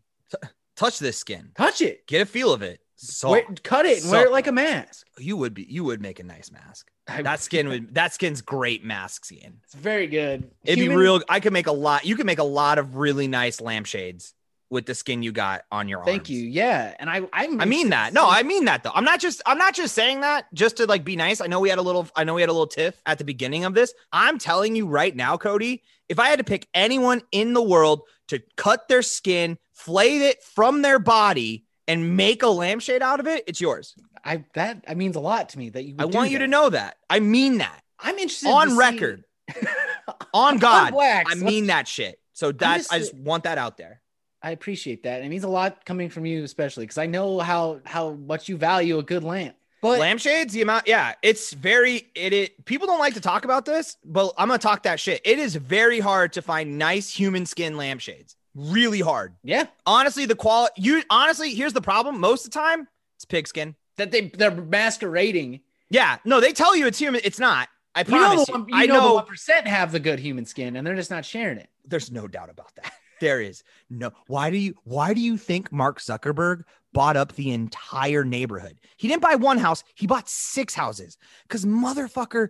Touch 0.75 0.97
this 0.97 1.15
skin. 1.17 1.51
Touch 1.55 1.81
it, 1.81 2.07
Get 2.07 2.21
a 2.21 2.25
feel 2.25 2.51
of 2.51 2.63
it. 2.63 2.79
So 2.95 3.29
wear, 3.29 3.43
cut 3.61 3.85
it, 3.85 4.01
and 4.01 4.11
wear 4.11 4.25
it 4.25 4.31
like 4.31 4.47
a 4.47 4.51
mask. 4.51 5.05
you 5.19 5.37
would 5.37 5.53
be 5.53 5.63
you 5.69 5.83
would 5.83 6.01
make 6.01 6.19
a 6.19 6.23
nice 6.23 6.51
mask. 6.51 6.89
That 7.05 7.41
skin 7.41 7.67
would 7.67 7.93
that 7.93 8.13
skin's 8.13 8.41
great 8.41 8.83
mask 8.83 9.25
skin. 9.25 9.59
It's 9.65 9.75
very 9.75 10.07
good. 10.07 10.49
It'd 10.63 10.79
Human- 10.79 10.97
be 10.97 11.01
real. 11.03 11.21
I 11.29 11.39
could 11.39 11.53
make 11.53 11.67
a 11.67 11.71
lot. 11.71 12.05
You 12.05 12.15
could 12.15 12.25
make 12.25 12.39
a 12.39 12.43
lot 12.45 12.79
of 12.79 12.95
really 12.95 13.27
nice 13.27 13.61
lampshades 13.61 14.33
with 14.73 14.85
the 14.87 14.95
skin 14.95 15.23
you 15.23 15.31
got 15.31 15.63
on 15.71 15.87
your 15.87 15.99
arms. 15.99 16.09
Thank 16.09 16.29
you. 16.29 16.41
Yeah, 16.41 16.93
and 16.99 17.09
I 17.09 17.21
I'm 17.31 17.61
I 17.61 17.65
mean 17.65 17.91
that. 17.91 18.11
No, 18.13 18.27
I 18.29 18.43
mean 18.43 18.65
that 18.65 18.83
though. 18.83 18.91
I'm 18.93 19.05
not 19.05 19.19
just 19.21 19.41
I'm 19.45 19.57
not 19.57 19.73
just 19.73 19.93
saying 19.95 20.21
that 20.21 20.53
just 20.53 20.77
to 20.77 20.85
like 20.87 21.05
be 21.05 21.15
nice. 21.15 21.39
I 21.39 21.47
know 21.47 21.59
we 21.59 21.69
had 21.69 21.77
a 21.79 21.81
little 21.83 22.07
I 22.15 22.23
know 22.25 22.33
we 22.33 22.41
had 22.41 22.49
a 22.49 22.53
little 22.53 22.67
tiff 22.67 23.01
at 23.05 23.17
the 23.19 23.23
beginning 23.23 23.63
of 23.63 23.73
this. 23.73 23.93
I'm 24.11 24.37
telling 24.39 24.75
you 24.75 24.87
right 24.87 25.15
now, 25.15 25.37
Cody, 25.37 25.83
if 26.09 26.19
I 26.19 26.27
had 26.27 26.39
to 26.39 26.43
pick 26.43 26.67
anyone 26.73 27.21
in 27.31 27.53
the 27.53 27.61
world 27.61 28.01
to 28.29 28.41
cut 28.57 28.87
their 28.87 29.01
skin, 29.03 29.57
flay 29.71 30.17
it 30.29 30.43
from 30.43 30.81
their 30.81 30.99
body 30.99 31.65
and 31.87 32.17
make 32.17 32.41
a 32.43 32.47
lampshade 32.47 33.01
out 33.01 33.19
of 33.19 33.27
it, 33.27 33.43
it's 33.47 33.61
yours. 33.61 33.95
I 34.25 34.43
that 34.55 34.85
that 34.87 34.97
means 34.97 35.15
a 35.15 35.19
lot 35.21 35.49
to 35.49 35.57
me 35.59 35.69
that 35.69 35.83
you. 35.85 35.95
I 35.99 36.05
want 36.05 36.31
you 36.31 36.39
to 36.39 36.47
know 36.47 36.69
that. 36.69 36.97
I 37.09 37.19
mean 37.19 37.59
that. 37.59 37.79
I'm 37.99 38.15
interested 38.17 38.49
On 38.49 38.67
to 38.67 38.71
see- 38.73 38.77
record. 38.79 39.23
On 40.33 40.57
God. 40.57 40.93
wax. 40.93 41.31
I 41.31 41.35
mean 41.35 41.67
that 41.67 41.87
shit. 41.87 42.19
So 42.33 42.51
that's 42.51 42.85
just- 42.85 42.93
I 42.93 42.99
just 42.99 43.13
want 43.13 43.43
that 43.43 43.57
out 43.57 43.77
there. 43.77 44.01
I 44.43 44.51
appreciate 44.51 45.03
that. 45.03 45.23
It 45.23 45.29
means 45.29 45.45
a 45.45 45.49
lot 45.49 45.85
coming 45.85 46.09
from 46.09 46.25
you, 46.25 46.43
especially 46.43 46.83
because 46.85 46.97
I 46.97 47.05
know 47.05 47.39
how 47.39 47.79
how 47.85 48.11
much 48.11 48.49
you 48.49 48.57
value 48.57 48.99
a 48.99 49.03
good 49.03 49.23
lamp. 49.23 49.55
But 49.81 49.99
lampshades 49.99 50.53
the 50.53 50.61
amount 50.61 50.87
yeah 50.87 51.13
it's 51.21 51.51
very 51.51 52.07
it, 52.15 52.31
it 52.31 52.63
people 52.63 52.87
don't 52.87 52.99
like 52.99 53.15
to 53.15 53.19
talk 53.19 53.43
about 53.43 53.65
this 53.65 53.97
but 54.05 54.31
i'm 54.37 54.47
gonna 54.47 54.57
talk 54.57 54.83
that 54.83 54.97
shit 54.97 55.19
it 55.25 55.39
is 55.39 55.57
very 55.57 55.99
hard 55.99 56.31
to 56.33 56.41
find 56.41 56.77
nice 56.77 57.13
human 57.13 57.45
skin 57.45 57.75
lampshades 57.75 58.37
really 58.55 59.01
hard 59.01 59.33
yeah, 59.43 59.65
honestly 59.85 60.25
the 60.25 60.35
quality 60.35 60.81
you 60.81 61.03
honestly 61.09 61.53
here's 61.53 61.73
the 61.73 61.81
problem 61.81 62.17
most 62.21 62.45
of 62.45 62.53
the 62.53 62.57
time 62.59 62.87
it's 63.17 63.25
pigskin 63.25 63.75
that 63.97 64.11
they 64.11 64.29
they're 64.29 64.51
masquerading. 64.51 65.59
yeah 65.89 66.17
no 66.23 66.39
they 66.39 66.53
tell 66.53 66.77
you 66.77 66.87
it's 66.87 66.97
human 66.97 67.19
it's 67.25 67.39
not 67.39 67.67
i 67.93 68.03
promise. 68.03 68.47
You 68.47 68.53
know 68.53 68.63
the 68.63 68.71
you, 68.71 68.77
you 68.77 68.83
i 68.83 68.85
know, 68.85 68.93
know 68.93 69.07
the 69.09 69.13
one 69.15 69.25
percent 69.25 69.67
have 69.67 69.91
the 69.91 69.99
good 69.99 70.19
human 70.19 70.45
skin, 70.45 70.77
and 70.77 70.87
they're 70.87 70.95
just 70.95 71.11
not 71.11 71.25
sharing 71.25 71.57
it. 71.57 71.67
there's 71.85 72.09
no 72.09 72.25
doubt 72.29 72.49
about 72.49 72.73
that 72.75 72.93
there 73.23 73.41
is 73.41 73.63
no 73.89 74.11
why 74.27 74.49
do 74.49 74.57
you 74.57 74.75
why 74.83 75.13
do 75.13 75.21
you 75.21 75.37
think 75.37 75.71
mark 75.71 75.99
zuckerberg 75.99 76.63
bought 76.93 77.17
up 77.17 77.33
the 77.33 77.51
entire 77.51 78.23
neighborhood 78.23 78.77
he 78.97 79.07
didn't 79.07 79.21
buy 79.21 79.35
one 79.35 79.57
house 79.57 79.83
he 79.95 80.05
bought 80.05 80.29
six 80.29 80.73
houses 80.73 81.17
because 81.47 81.65
motherfucker 81.65 82.49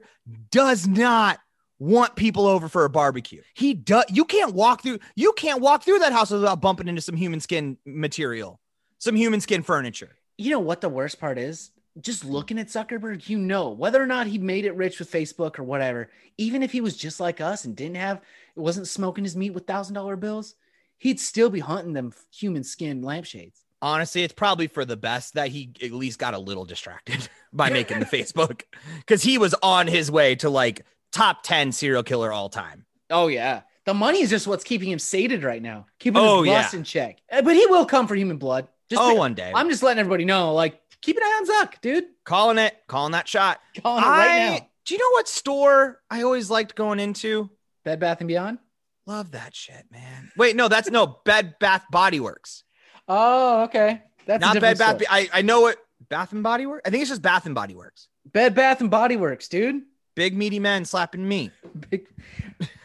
does 0.52 0.88
not 0.88 1.40
want 1.80 2.16
people 2.16 2.46
over 2.48 2.68
for 2.68 2.86
a 2.86 2.90
barbecue 2.90 3.42
he 3.54 3.74
does 3.74 4.06
you 4.10 4.26
can't 4.26 4.54
walk 4.54 4.82
through 4.84 5.00
you 5.16 5.34
can't 5.34 5.62
walk 5.62 5.84
through 5.84 6.00
that 6.00 6.14
house 6.14 6.32
without 6.32 6.62
bumping 6.62 6.88
into 6.88 7.02
some 7.02 7.16
human 7.16 7.40
skin 7.40 7.78
material 7.86 8.60
some 9.00 9.16
human 9.16 9.42
skin 9.42 9.64
furniture 9.64 10.16
You 10.38 10.52
know 10.52 10.60
what 10.60 10.82
the 10.82 10.90
worst 10.90 11.20
part 11.20 11.38
is? 11.38 11.72
Just 12.02 12.26
looking 12.26 12.58
at 12.58 12.68
Zuckerberg, 12.68 13.30
you 13.30 13.38
know 13.38 13.70
whether 13.70 14.02
or 14.02 14.08
not 14.08 14.26
he 14.28 14.40
made 14.40 14.66
it 14.66 14.76
rich 14.76 14.98
with 15.00 15.12
Facebook 15.12 15.60
or 15.60 15.64
whatever. 15.64 16.10
Even 16.38 16.64
if 16.64 16.72
he 16.72 16.82
was 16.82 16.98
just 16.98 17.20
like 17.20 17.40
us 17.40 17.66
and 17.66 17.76
didn't 17.76 17.98
have, 17.98 18.22
wasn't 18.56 18.88
smoking 18.88 19.24
his 19.24 19.36
meat 19.36 19.52
with 19.52 19.68
thousand 19.68 19.94
dollar 19.94 20.16
bills, 20.16 20.56
he'd 21.04 21.20
still 21.20 21.50
be 21.50 21.60
hunting 21.60 21.94
them 21.94 22.14
human 22.34 22.64
skin 22.64 23.02
lampshades. 23.02 23.60
honestly 23.82 24.24
it's 24.24 24.34
probably 24.34 24.68
for 24.68 24.86
the 24.86 24.98
best 24.98 25.34
that 25.36 25.50
he 25.50 25.72
at 25.82 25.92
least 25.92 26.18
got 26.20 26.34
a 26.34 26.40
little 26.40 26.66
distracted 26.66 27.28
by 27.54 27.70
making 27.70 28.00
the 28.00 28.06
facebook 28.18 28.62
because 29.00 29.22
he 29.24 29.38
was 29.38 29.54
on 29.62 29.88
his 29.88 30.10
way 30.10 30.36
to 30.36 30.50
like 30.50 30.86
top 31.12 31.44
10 31.44 31.72
serial 31.72 32.04
killer 32.04 32.32
all 32.32 32.50
time 32.50 32.86
Oh 33.10 33.28
yeah. 33.28 33.62
The 33.86 33.94
money 33.94 34.22
is 34.22 34.30
just 34.30 34.48
what's 34.48 34.64
keeping 34.64 34.90
him 34.90 34.98
sated 34.98 35.44
right 35.44 35.62
now, 35.62 35.86
keeping 36.00 36.20
Oh, 36.22 36.42
his 36.42 36.52
lust 36.54 36.74
yeah. 36.74 36.78
in 36.80 36.84
check. 36.86 37.18
Uh, 37.32 37.42
But 37.44 37.56
he 37.56 37.66
will 37.68 37.86
come 37.86 38.08
for 38.08 38.16
human 38.16 38.38
blood. 38.38 38.68
Just 38.90 39.02
oh 39.02 39.12
be- 39.12 39.18
one 39.20 39.34
day 39.36 39.52
I'm 39.54 39.70
just 39.70 39.84
letting 39.84 40.00
everybody 40.00 40.24
know, 40.26 40.54
like, 40.54 40.82
keep 41.02 41.18
an 41.18 41.22
eye 41.24 41.42
on 41.42 41.48
Zuck, 41.68 41.82
dude. 41.82 42.06
calling 42.24 42.58
it 42.58 42.74
calling 42.88 43.12
that 43.12 43.28
shot 43.28 43.60
Calling 43.82 44.04
it 44.04 44.08
right 44.08 44.50
now. 44.62 44.68
do 44.86 44.94
you 44.96 45.00
know 45.00 45.12
what 45.12 45.28
store 45.28 46.00
i 46.10 46.24
always 46.24 46.50
liked 46.50 46.74
going 46.76 47.00
into 47.00 47.50
Bed 47.84 48.00
Bath 48.00 48.22
and 48.22 48.28
Beyond. 48.30 48.58
Love 49.06 49.32
that 49.32 49.56
shit 49.56 49.86
man 49.92 50.32
wait 50.38 50.56
no 50.56 50.68
that's 50.68 50.90
no 50.90 51.20
bed 51.26 51.56
bath 51.60 51.84
body 51.92 52.20
works 52.20 52.64
Oh, 53.06 53.64
okay. 53.64 54.02
That's 54.26 54.40
not 54.40 54.62
bed 54.62 54.78
bath. 54.78 55.02
I, 55.10 55.30
I 55.34 55.42
know 55.42 55.60
what 55.62 55.78
bath 56.10 56.32
and 56.32 56.42
body 56.44 56.66
works 56.66 56.84
i 56.86 56.90
think 56.90 57.02
it's 57.02 57.10
just 57.10 57.22
bath 57.22 57.46
and 57.46 57.56
body 57.56 57.76
works 57.76 58.08
Bed 58.32 58.56
Bath 58.56 58.80
and 58.80 58.90
Body 58.90 59.18
Works, 59.18 59.50
dude. 59.50 59.82
big 60.16 60.36
meaty 60.38 60.58
men 60.60 60.86
slapping 60.86 61.28
me 61.28 61.52
Big- 61.90 62.08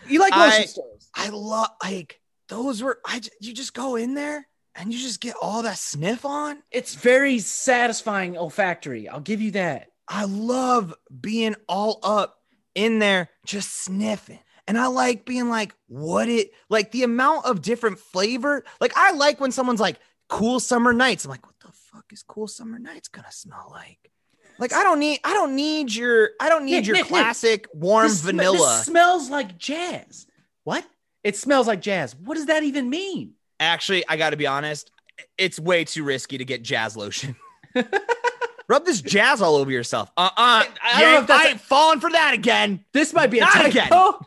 You 0.09 0.18
like 0.18 0.33
I- 0.33 0.46
lotion 0.48 0.66
stores? 0.68 1.09
i 1.14 1.28
love 1.28 1.68
like 1.83 2.20
those 2.48 2.83
were 2.83 2.98
I 3.07 3.20
you 3.40 3.52
just 3.54 3.74
go 3.74 3.94
in 3.96 4.14
there 4.14 4.46
and 4.74 4.92
you 4.92 4.98
just 4.98 5.20
get 5.20 5.37
all 5.40 5.62
that 5.62 5.78
sniff 5.78 6.24
on 6.24 6.62
It's 6.72 6.94
very 6.94 7.38
satisfying 7.40 8.37
olfactory. 8.37 9.09
I'll 9.09 9.20
give 9.20 9.40
you 9.42 9.50
that. 9.52 9.88
I 10.09 10.24
love 10.24 10.94
being 11.20 11.57
all 11.68 11.98
up 12.02 12.37
in 12.74 12.98
there 13.00 13.28
just 13.44 13.72
sniffing. 13.85 14.38
And 14.68 14.78
I 14.78 14.87
like 14.87 15.24
being 15.24 15.48
like, 15.48 15.74
what 15.88 16.28
it 16.28 16.52
like 16.68 16.92
the 16.92 17.02
amount 17.02 17.46
of 17.46 17.62
different 17.62 17.98
flavor. 17.98 18.64
Like, 18.81 18.92
I 18.96 19.12
like 19.12 19.40
when 19.40 19.50
someone's 19.50 19.81
like, 19.81 19.98
cool 20.28 20.61
summer 20.61 20.92
nights. 20.92 21.24
I'm 21.24 21.31
like, 21.31 21.46
what 21.46 21.59
the 21.61 21.72
fuck 21.72 22.04
is 22.12 22.22
cool 22.22 22.46
summer 22.46 22.78
nights 22.78 23.09
gonna 23.09 23.33
smell 23.33 23.68
like? 23.72 23.98
Like, 24.59 24.74
I 24.74 24.83
don't 24.83 24.98
need, 25.00 25.20
I 25.24 25.33
don't 25.33 25.57
need 25.57 25.94
your, 25.94 26.31
I 26.38 26.48
don't 26.50 26.66
need 26.66 26.72
Nick, 26.72 26.87
your 26.87 26.96
Nick, 26.96 27.04
Nick. 27.04 27.09
classic 27.11 27.66
warm 27.72 28.09
This 28.09 28.20
sm- 28.20 28.26
vanilla. 28.26 28.59
This 28.59 28.87
smells 28.87 29.31
like 29.31 29.57
jazz. 29.57 30.26
What? 30.64 30.85
It 31.24 31.35
smells 31.37 31.66
like 31.66 31.81
jazz. 31.81 32.14
What 32.14 32.35
does 32.35 32.46
that 32.46 32.62
even 32.62 32.90
mean? 32.90 33.33
Actually, 33.59 34.04
I 34.07 34.16
gotta 34.18 34.37
be 34.37 34.46
honest, 34.46 34.90
it's 35.38 35.59
way 35.59 35.85
too 35.85 36.04
risky 36.04 36.38
to 36.38 36.44
get 36.44 36.62
jazz 36.62 36.94
lotion. 36.96 37.37
Rub 38.68 38.85
this 38.85 39.00
jazz 39.00 39.40
all 39.40 39.57
over 39.57 39.70
yourself. 39.70 40.11
Uh 40.16 40.28
uh 40.37 40.64
I 40.83 41.00
don't 41.00 41.12
know 41.14 41.20
if 41.20 41.26
that's 41.26 41.42
I 41.44 41.46
a- 41.46 41.50
ain't 41.52 41.61
falling 41.61 42.00
for 42.00 42.11
that 42.11 42.35
again. 42.35 42.85
This 42.92 43.12
might 43.14 43.28
be 43.31 43.38
a 43.38 43.42
Not 43.44 43.66
again. 43.66 43.88
typo. 43.88 44.24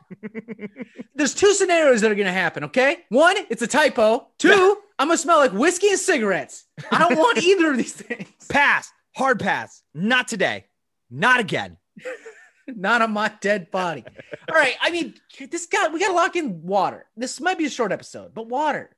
There's 1.16 1.34
two 1.36 1.54
scenarios 1.54 2.02
that 2.02 2.12
are 2.12 2.16
gonna 2.16 2.32
happen. 2.34 2.64
Okay, 2.66 2.98
one, 3.10 3.36
it's 3.50 3.62
a 3.62 3.68
typo. 3.68 4.28
Two, 4.40 4.78
I'm 4.98 5.08
gonna 5.10 5.18
smell 5.18 5.38
like 5.38 5.54
whiskey 5.54 5.90
and 5.90 6.00
cigarettes. 6.00 6.66
I 6.92 6.98
don't 6.98 7.18
want 7.18 7.38
either 7.44 7.72
of 7.72 7.78
these 7.78 7.94
things. 7.94 8.28
Pass. 8.50 8.92
Hard 9.16 9.40
pass. 9.40 9.84
Not 9.94 10.28
today. 10.28 10.66
Not 11.10 11.40
again. 11.40 11.78
Not 12.68 13.02
on 13.02 13.12
my 13.12 13.32
dead 13.42 13.70
body. 13.70 14.06
All 14.50 14.56
right. 14.56 14.76
I 14.82 14.92
mean, 14.92 15.16
this 15.50 15.66
guy, 15.66 15.90
we 15.90 16.00
got 16.00 16.08
to 16.08 16.14
lock 16.14 16.36
in 16.38 16.62
water. 16.62 17.06
This 17.18 17.42
might 17.42 17.58
be 17.58 17.66
a 17.66 17.70
short 17.70 17.92
episode, 17.92 18.34
but 18.34 18.48
water. 18.48 18.96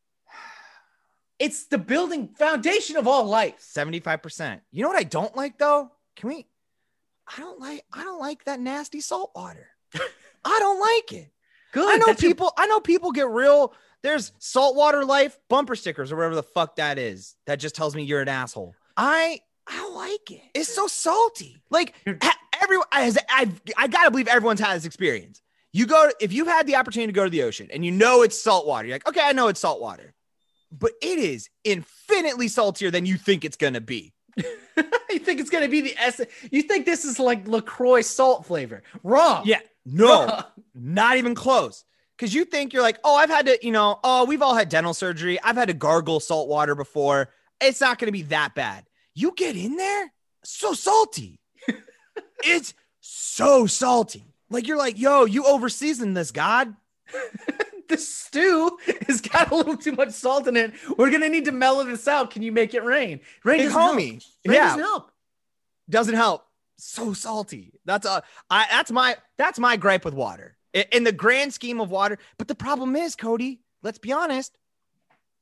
It's 1.40 1.66
the 1.66 1.78
building 1.78 2.30
foundation 2.38 2.96
of 2.98 3.08
all 3.08 3.26
life. 3.26 3.56
75%. 3.60 4.62
You 4.72 4.84
know 4.84 4.90
what 4.90 4.98
I 5.00 5.04
don't 5.04 5.36
like 5.36 5.58
though? 5.58 5.92
Can 6.16 6.30
we 6.30 6.46
I 7.28 7.40
don't 7.40 7.60
like 7.60 7.84
I 7.92 8.04
don't 8.04 8.20
like 8.20 8.46
that 8.46 8.60
nasty 8.60 9.02
salt 9.02 9.32
water. 9.36 9.68
I 9.96 10.58
don't 10.60 10.80
like 10.80 11.14
it. 11.22 11.32
Good. 11.72 11.90
I 11.90 11.98
know 11.98 12.06
that's 12.08 12.22
your- 12.22 12.32
people 12.32 12.54
I 12.58 12.68
know 12.68 12.80
people 12.80 13.12
get 13.12 13.28
real 13.30 13.74
There's 14.04 14.32
saltwater 14.40 15.04
life 15.06 15.38
bumper 15.50 15.76
stickers 15.76 16.12
or 16.12 16.18
whatever 16.18 16.36
the 16.36 16.44
fuck 16.44 16.76
that 16.78 16.98
is. 17.00 17.36
That 17.48 17.56
just 17.60 17.76
tells 17.76 17.96
me 17.96 18.04
you're 18.04 18.22
an 18.22 18.30
asshole. 18.30 18.76
I 18.96 19.40
I 19.66 19.90
like 19.92 20.30
it. 20.32 20.42
It's 20.54 20.74
so 20.74 20.88
salty. 20.88 21.62
Like 21.70 21.96
everyone, 22.62 22.86
I, 22.92 23.12
I've 23.30 23.62
I 23.78 23.88
gotta 23.88 24.12
believe 24.12 24.28
everyone's 24.28 24.60
had 24.60 24.76
this 24.76 24.86
experience. 24.86 25.42
You 25.72 25.88
go 25.88 26.12
if 26.22 26.32
you've 26.34 26.48
had 26.48 26.68
the 26.68 26.76
opportunity 26.76 27.08
to 27.12 27.16
go 27.16 27.24
to 27.24 27.30
the 27.30 27.44
ocean 27.44 27.70
and 27.72 27.84
you 27.84 27.92
know 27.92 28.22
it's 28.22 28.40
salt 28.40 28.68
water. 28.68 28.88
You're 28.88 28.96
like, 28.96 29.08
okay, 29.08 29.22
I 29.24 29.32
know 29.32 29.48
it's 29.48 29.60
salt 29.62 29.82
water, 29.82 30.14
but 30.78 30.94
it 31.02 31.20
is 31.20 31.50
infinitely 31.64 32.48
saltier 32.48 32.92
than 32.92 33.06
you 33.06 33.18
think 33.18 33.46
it's 33.46 33.58
gonna 33.58 33.82
be. 33.82 34.14
you 34.38 35.20
think 35.20 35.40
it's 35.40 35.50
gonna 35.50 35.70
be 35.70 35.82
the 35.82 35.96
essence? 35.98 36.30
You 36.52 36.64
think 36.64 36.86
this 36.86 37.06
is 37.06 37.20
like 37.20 37.48
LaCroix 37.48 38.02
salt 38.02 38.46
flavor? 38.46 38.84
Wrong. 39.04 39.44
Yeah, 39.46 39.60
no, 39.86 40.26
Wrong. 40.26 40.44
not 40.74 41.18
even 41.18 41.36
close. 41.36 41.84
Because 42.18 42.34
you 42.34 42.46
think 42.46 42.74
you're 42.74 42.84
like, 42.84 43.00
oh, 43.04 43.16
I've 43.16 43.30
had 43.30 43.48
to, 43.48 43.58
you 43.64 43.72
know, 43.72 44.00
oh, 44.04 44.26
we've 44.26 44.42
all 44.42 44.56
had 44.56 44.70
dental 44.70 44.94
surgery. 44.94 45.42
I've 45.42 45.56
had 45.56 45.70
to 45.70 45.74
gargle 45.74 46.20
salt 46.20 46.48
water 46.48 46.76
before. 46.76 47.30
It's 47.60 47.82
not 47.82 47.98
going 47.98 48.08
to 48.08 48.12
be 48.12 48.22
that 48.24 48.54
bad. 48.54 48.86
You 49.16 49.34
get 49.36 49.56
in 49.56 49.78
there, 49.78 50.14
so 50.44 50.74
salty. 50.74 51.40
it's 52.44 52.74
so 53.00 53.66
salty. 53.66 54.24
Like 54.50 54.68
you're 54.68 54.78
like, 54.78 55.00
yo, 55.00 55.26
you 55.26 55.44
overseasoned 55.44 56.16
this, 56.16 56.32
God. 56.32 56.76
the 57.94 58.02
stew 58.02 58.78
has 59.08 59.22
got 59.22 59.52
a 59.52 59.56
little 59.56 59.78
too 59.78 59.92
much 59.94 60.12
salt 60.12 60.48
in 60.48 60.56
it. 60.58 60.74
We're 60.98 61.12
gonna 61.12 61.30
need 61.30 61.46
to 61.46 61.52
mellow 61.52 61.84
this 61.84 62.08
out. 62.08 62.32
Can 62.32 62.42
you 62.42 62.52
make 62.52 62.74
it 62.74 62.84
rain? 62.84 63.20
Rain 63.44 63.60
Big 63.60 63.68
doesn't 63.68 63.80
help. 63.82 63.96
Rain 63.98 64.22
Yeah, 64.46 64.68
doesn't 64.70 64.80
help. 64.82 65.12
doesn't 65.90 66.16
help. 66.16 66.46
So 66.78 67.14
salty. 67.14 67.74
That's 67.86 68.06
a 68.06 68.24
I 68.50 68.66
that's 68.70 68.92
my 68.92 69.16
that's 69.38 69.60
my 69.60 69.78
gripe 69.78 70.06
with 70.06 70.14
water. 70.14 70.58
I- 70.76 70.86
In 70.92 71.04
the 71.04 71.12
grand 71.12 71.54
scheme 71.54 71.80
of 71.80 71.92
water, 71.92 72.18
but 72.38 72.48
the 72.48 72.56
problem 72.56 72.96
is, 72.96 73.16
Cody, 73.16 73.62
let's 73.84 74.00
be 74.00 74.12
honest. 74.12 74.58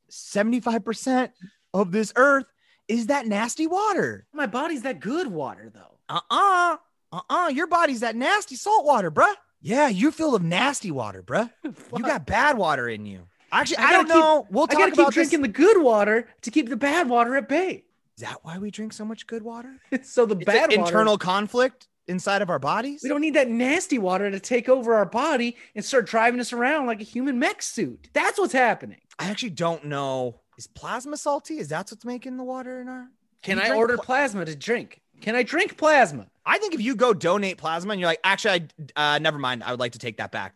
75% 0.10 1.32
of 1.74 1.92
this 1.92 2.12
earth 2.16 2.46
is 2.88 3.08
that 3.08 3.26
nasty 3.28 3.66
water. 3.68 4.28
My 4.34 4.46
body's 4.46 4.82
that 4.84 5.00
good 5.00 5.28
water 5.28 5.72
though. 5.74 5.98
Uh-uh. 6.10 6.78
Uh-uh. 7.14 7.48
Your 7.50 7.68
body's 7.68 8.02
that 8.02 8.16
nasty 8.16 8.56
salt 8.56 8.86
water, 8.86 9.10
bruh. 9.10 9.34
Yeah, 9.62 9.88
you're 9.90 10.12
filled 10.12 10.36
of 10.36 10.44
nasty 10.44 10.92
water, 10.92 11.22
bruh. 11.24 11.52
You 11.96 12.04
got 12.04 12.26
bad 12.26 12.58
water 12.58 12.90
in 12.90 13.06
you. 13.06 13.28
Actually, 13.52 13.78
I 13.78 13.90
I, 13.90 13.92
don't 13.94 14.06
keep- 14.06 14.16
know. 14.16 14.48
We'll 14.50 14.64
I 14.64 14.68
talk 14.68 14.80
gotta 14.80 14.92
keep 14.92 15.00
about 15.00 15.06
this. 15.08 15.30
drinking 15.30 15.42
the 15.42 15.48
good 15.50 15.82
water 15.84 16.28
to 16.42 16.52
keep 16.52 16.70
the 16.70 16.78
bad 16.78 17.10
water 17.10 17.36
at 17.36 17.48
bay. 17.50 17.84
Is 18.18 18.24
that 18.24 18.38
why 18.44 18.58
we 18.58 18.72
drink 18.72 18.94
so 18.94 19.06
much 19.06 19.28
good 19.28 19.44
water? 19.44 19.76
so 20.04 20.26
the 20.26 20.36
It's 20.36 20.46
bad 20.46 20.70
water, 20.72 20.82
internal 20.82 21.18
conflict 21.18 21.88
inside 22.08 22.42
of 22.42 22.50
our 22.50 22.60
bodies. 22.60 23.02
We 23.04 23.10
don't 23.10 23.22
need 23.22 23.36
that 23.36 23.50
nasty 23.50 23.98
water 23.98 24.32
to 24.32 24.40
take 24.40 24.68
over 24.70 24.94
our 24.96 25.06
body 25.06 25.58
and 25.76 25.84
start 25.84 26.08
driving 26.08 26.40
us 26.40 26.54
around 26.54 26.86
like 26.88 27.02
a 27.02 27.04
human 27.06 27.38
mech 27.40 27.62
suit. 27.62 28.10
That's 28.14 28.40
what's 28.40 28.54
happening. 28.54 29.00
I 29.20 29.30
actually 29.30 29.52
don't 29.52 29.86
know. 29.86 30.40
Is 30.58 30.68
plasma 30.68 31.18
salty? 31.18 31.58
Is 31.60 31.68
that 31.70 31.90
what's 31.92 32.06
making 32.06 32.38
the 32.38 32.44
water 32.44 32.80
in 32.82 32.88
our? 32.88 33.08
Can 33.44 33.58
you 33.58 33.64
I 33.64 33.76
order 33.76 33.96
pla- 33.98 34.06
plasma 34.06 34.46
to 34.46 34.56
drink? 34.56 35.02
Can 35.22 35.36
I 35.36 35.44
drink 35.44 35.78
plasma? 35.78 36.28
I 36.46 36.58
think 36.58 36.74
if 36.74 36.82
you 36.82 36.96
go 36.96 37.14
donate 37.14 37.58
plasma 37.58 37.92
and 37.94 38.00
you're 38.02 38.10
like, 38.10 38.20
actually, 38.24 38.68
I 38.96 39.16
uh, 39.16 39.20
never 39.20 39.38
mind. 39.38 39.64
I 39.64 39.72
would 39.72 39.80
like 39.80 39.92
to 39.94 40.00
take 40.00 40.18
that 40.18 40.32
back. 40.32 40.56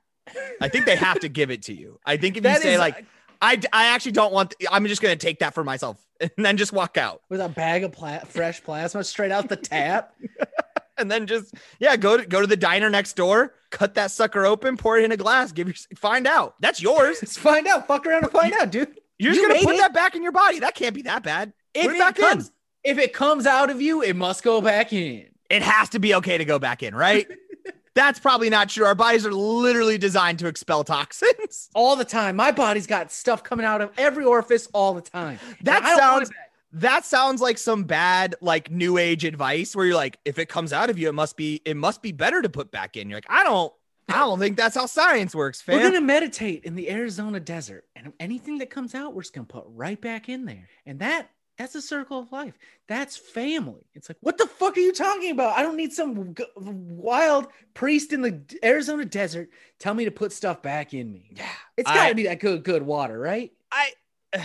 I 0.59 0.67
think 0.69 0.85
they 0.85 0.95
have 0.95 1.19
to 1.19 1.29
give 1.29 1.51
it 1.51 1.63
to 1.63 1.73
you. 1.73 1.99
I 2.05 2.17
think 2.17 2.37
if 2.37 2.43
you 2.43 2.55
say 2.55 2.73
is- 2.73 2.79
like, 2.79 3.05
I, 3.41 3.59
I 3.71 3.87
actually 3.87 4.13
don't 4.13 4.33
want. 4.33 4.55
I'm 4.71 4.85
just 4.87 5.01
gonna 5.01 5.15
take 5.15 5.39
that 5.39 5.53
for 5.53 5.63
myself 5.63 6.03
and 6.19 6.31
then 6.37 6.57
just 6.57 6.73
walk 6.73 6.97
out 6.97 7.21
with 7.29 7.41
a 7.41 7.49
bag 7.49 7.83
of 7.83 7.91
pla- 7.91 8.19
fresh 8.19 8.63
plasma 8.63 9.03
straight 9.03 9.31
out 9.31 9.49
the 9.49 9.55
tap. 9.57 10.15
and 10.97 11.11
then 11.11 11.27
just 11.27 11.53
yeah, 11.79 11.95
go 11.97 12.17
to 12.17 12.25
go 12.25 12.41
to 12.41 12.47
the 12.47 12.55
diner 12.57 12.89
next 12.89 13.13
door, 13.15 13.53
cut 13.71 13.93
that 13.95 14.09
sucker 14.11 14.45
open, 14.45 14.77
pour 14.77 14.97
it 14.97 15.03
in 15.03 15.11
a 15.11 15.17
glass, 15.17 15.51
give 15.51 15.67
your 15.67 15.75
find 15.97 16.25
out. 16.25 16.55
That's 16.61 16.81
yours. 16.81 17.19
Let's 17.21 17.37
find 17.37 17.67
out. 17.67 17.87
Fuck 17.87 18.07
around 18.07 18.23
and 18.23 18.31
find 18.31 18.53
out, 18.53 18.71
dude. 18.71 18.97
You're 19.19 19.33
just 19.33 19.41
You 19.43 19.49
gonna 19.49 19.63
put 19.63 19.75
it. 19.75 19.79
that 19.79 19.93
back 19.93 20.15
in 20.15 20.23
your 20.23 20.31
body. 20.31 20.59
That 20.59 20.73
can't 20.73 20.95
be 20.95 21.03
that 21.03 21.21
bad. 21.21 21.53
If 21.73 21.83
Put 21.87 21.91
it 21.91 21.95
it, 21.97 21.99
back 21.99 22.17
in. 22.17 22.25
comes, 22.25 22.51
if 22.85 22.97
it 22.97 23.13
comes 23.13 23.45
out 23.45 23.69
of 23.69 23.81
you, 23.81 24.01
it 24.01 24.15
must 24.15 24.43
go 24.43 24.61
back 24.61 24.93
in. 24.93 25.27
It 25.49 25.61
has 25.61 25.89
to 25.89 25.99
be 25.99 26.15
okay 26.15 26.37
to 26.37 26.45
go 26.45 26.59
back 26.59 26.83
in, 26.83 26.95
right? 26.95 27.27
That's 27.95 28.19
probably 28.19 28.49
not 28.49 28.69
true. 28.69 28.85
Our 28.85 28.95
bodies 28.95 29.25
are 29.25 29.31
literally 29.31 29.97
designed 29.97 30.39
to 30.39 30.47
expel 30.47 30.83
toxins. 30.83 31.69
all 31.75 31.95
the 31.95 32.03
time. 32.03 32.35
My 32.35 32.51
body's 32.51 32.87
got 32.87 33.11
stuff 33.11 33.41
coming 33.41 33.65
out 33.65 33.81
of 33.81 33.91
every 33.97 34.25
orifice 34.25 34.67
all 34.73 34.93
the 34.93 35.01
time. 35.01 35.39
That 35.61 35.77
And 35.77 35.85
I 35.85 35.89
don't 35.89 35.99
want 35.99 36.27
sounds-. 36.27 36.39
That 36.73 37.05
sounds 37.05 37.39
like 37.39 37.57
some 37.57 37.85
bad 37.85 38.35
like 38.41 38.69
new 38.69 38.97
age 38.97 39.23
advice 39.23 39.77
where 39.77 39.85
you're 39.85 39.95
like, 39.95 40.19
if 40.25 40.37
it 40.37 40.49
comes 40.49 40.73
out 40.73 40.89
of 40.89 40.99
you, 40.99 41.07
it 41.07 41.13
must 41.13 41.37
be 41.37 41.61
it 41.63 41.77
must 41.77 42.01
be 42.01 42.11
better 42.11 42.41
to 42.41 42.49
put 42.49 42.69
back 42.69 42.97
in. 42.97 43.09
You're 43.09 43.17
like, 43.17 43.27
I 43.29 43.45
don't 43.45 43.71
I 44.09 44.19
don't 44.19 44.39
think 44.39 44.57
that's 44.57 44.75
how 44.75 44.85
science 44.85 45.33
works, 45.33 45.61
fam. 45.61 45.77
We're 45.77 45.83
gonna 45.83 46.01
meditate 46.01 46.65
in 46.65 46.75
the 46.75 46.91
Arizona 46.91 47.39
desert, 47.39 47.85
and 47.95 48.13
anything 48.19 48.57
that 48.59 48.69
comes 48.69 48.93
out, 48.93 49.15
we're 49.15 49.21
just 49.21 49.33
gonna 49.33 49.45
put 49.45 49.63
right 49.67 49.99
back 49.99 50.27
in 50.29 50.45
there. 50.45 50.67
And 50.85 50.99
that 50.99 51.29
that's 51.57 51.75
a 51.75 51.81
circle 51.81 52.19
of 52.19 52.31
life. 52.31 52.57
That's 52.87 53.15
family. 53.15 53.87
It's 53.93 54.09
like, 54.09 54.17
what 54.21 54.37
the 54.37 54.45
fuck 54.45 54.77
are 54.77 54.81
you 54.81 54.91
talking 54.93 55.31
about? 55.31 55.57
I 55.57 55.63
don't 55.63 55.77
need 55.77 55.93
some 55.93 56.35
wild 56.57 57.47
priest 57.73 58.11
in 58.13 58.21
the 58.21 58.41
Arizona 58.63 59.05
desert 59.05 59.49
tell 59.79 59.93
me 59.93 60.05
to 60.05 60.11
put 60.11 60.31
stuff 60.31 60.61
back 60.61 60.93
in 60.93 61.11
me. 61.11 61.31
yeah. 61.35 61.47
It's 61.77 61.89
got 61.89 62.09
to 62.09 62.15
be 62.15 62.23
that 62.23 62.39
good, 62.39 62.63
good 62.63 62.83
water, 62.83 63.17
right? 63.19 63.51
I 63.71 63.91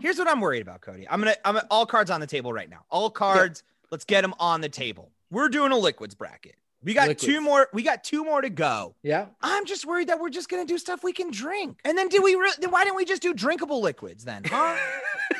here's 0.00 0.18
what 0.18 0.28
I'm 0.28 0.40
worried 0.40 0.62
about, 0.62 0.80
Cody. 0.80 1.08
I'm 1.08 1.20
gonna 1.20 1.36
I'm 1.44 1.58
all 1.70 1.86
cards 1.86 2.10
on 2.10 2.20
the 2.20 2.26
table 2.26 2.52
right 2.52 2.68
now. 2.68 2.84
All 2.90 3.10
cards, 3.10 3.62
let's 3.90 4.04
get 4.04 4.22
them 4.22 4.34
on 4.38 4.60
the 4.60 4.68
table. 4.68 5.10
We're 5.30 5.48
doing 5.48 5.72
a 5.72 5.76
liquids 5.76 6.14
bracket. 6.14 6.54
We 6.82 6.94
got 6.94 7.08
Liquids. 7.08 7.24
two 7.24 7.40
more. 7.40 7.68
We 7.72 7.82
got 7.82 8.04
two 8.04 8.24
more 8.24 8.40
to 8.40 8.50
go. 8.50 8.94
Yeah. 9.02 9.26
I'm 9.42 9.66
just 9.66 9.84
worried 9.84 10.08
that 10.08 10.20
we're 10.20 10.30
just 10.30 10.48
gonna 10.48 10.64
do 10.64 10.78
stuff 10.78 11.02
we 11.02 11.12
can 11.12 11.30
drink. 11.30 11.80
And 11.84 11.98
then 11.98 12.08
do 12.08 12.22
we? 12.22 12.36
Re- 12.36 12.52
then 12.60 12.70
why 12.70 12.84
didn't 12.84 12.96
we 12.96 13.04
just 13.04 13.20
do 13.22 13.34
drinkable 13.34 13.80
liquids 13.80 14.24
then? 14.24 14.42
Huh? 14.44 14.76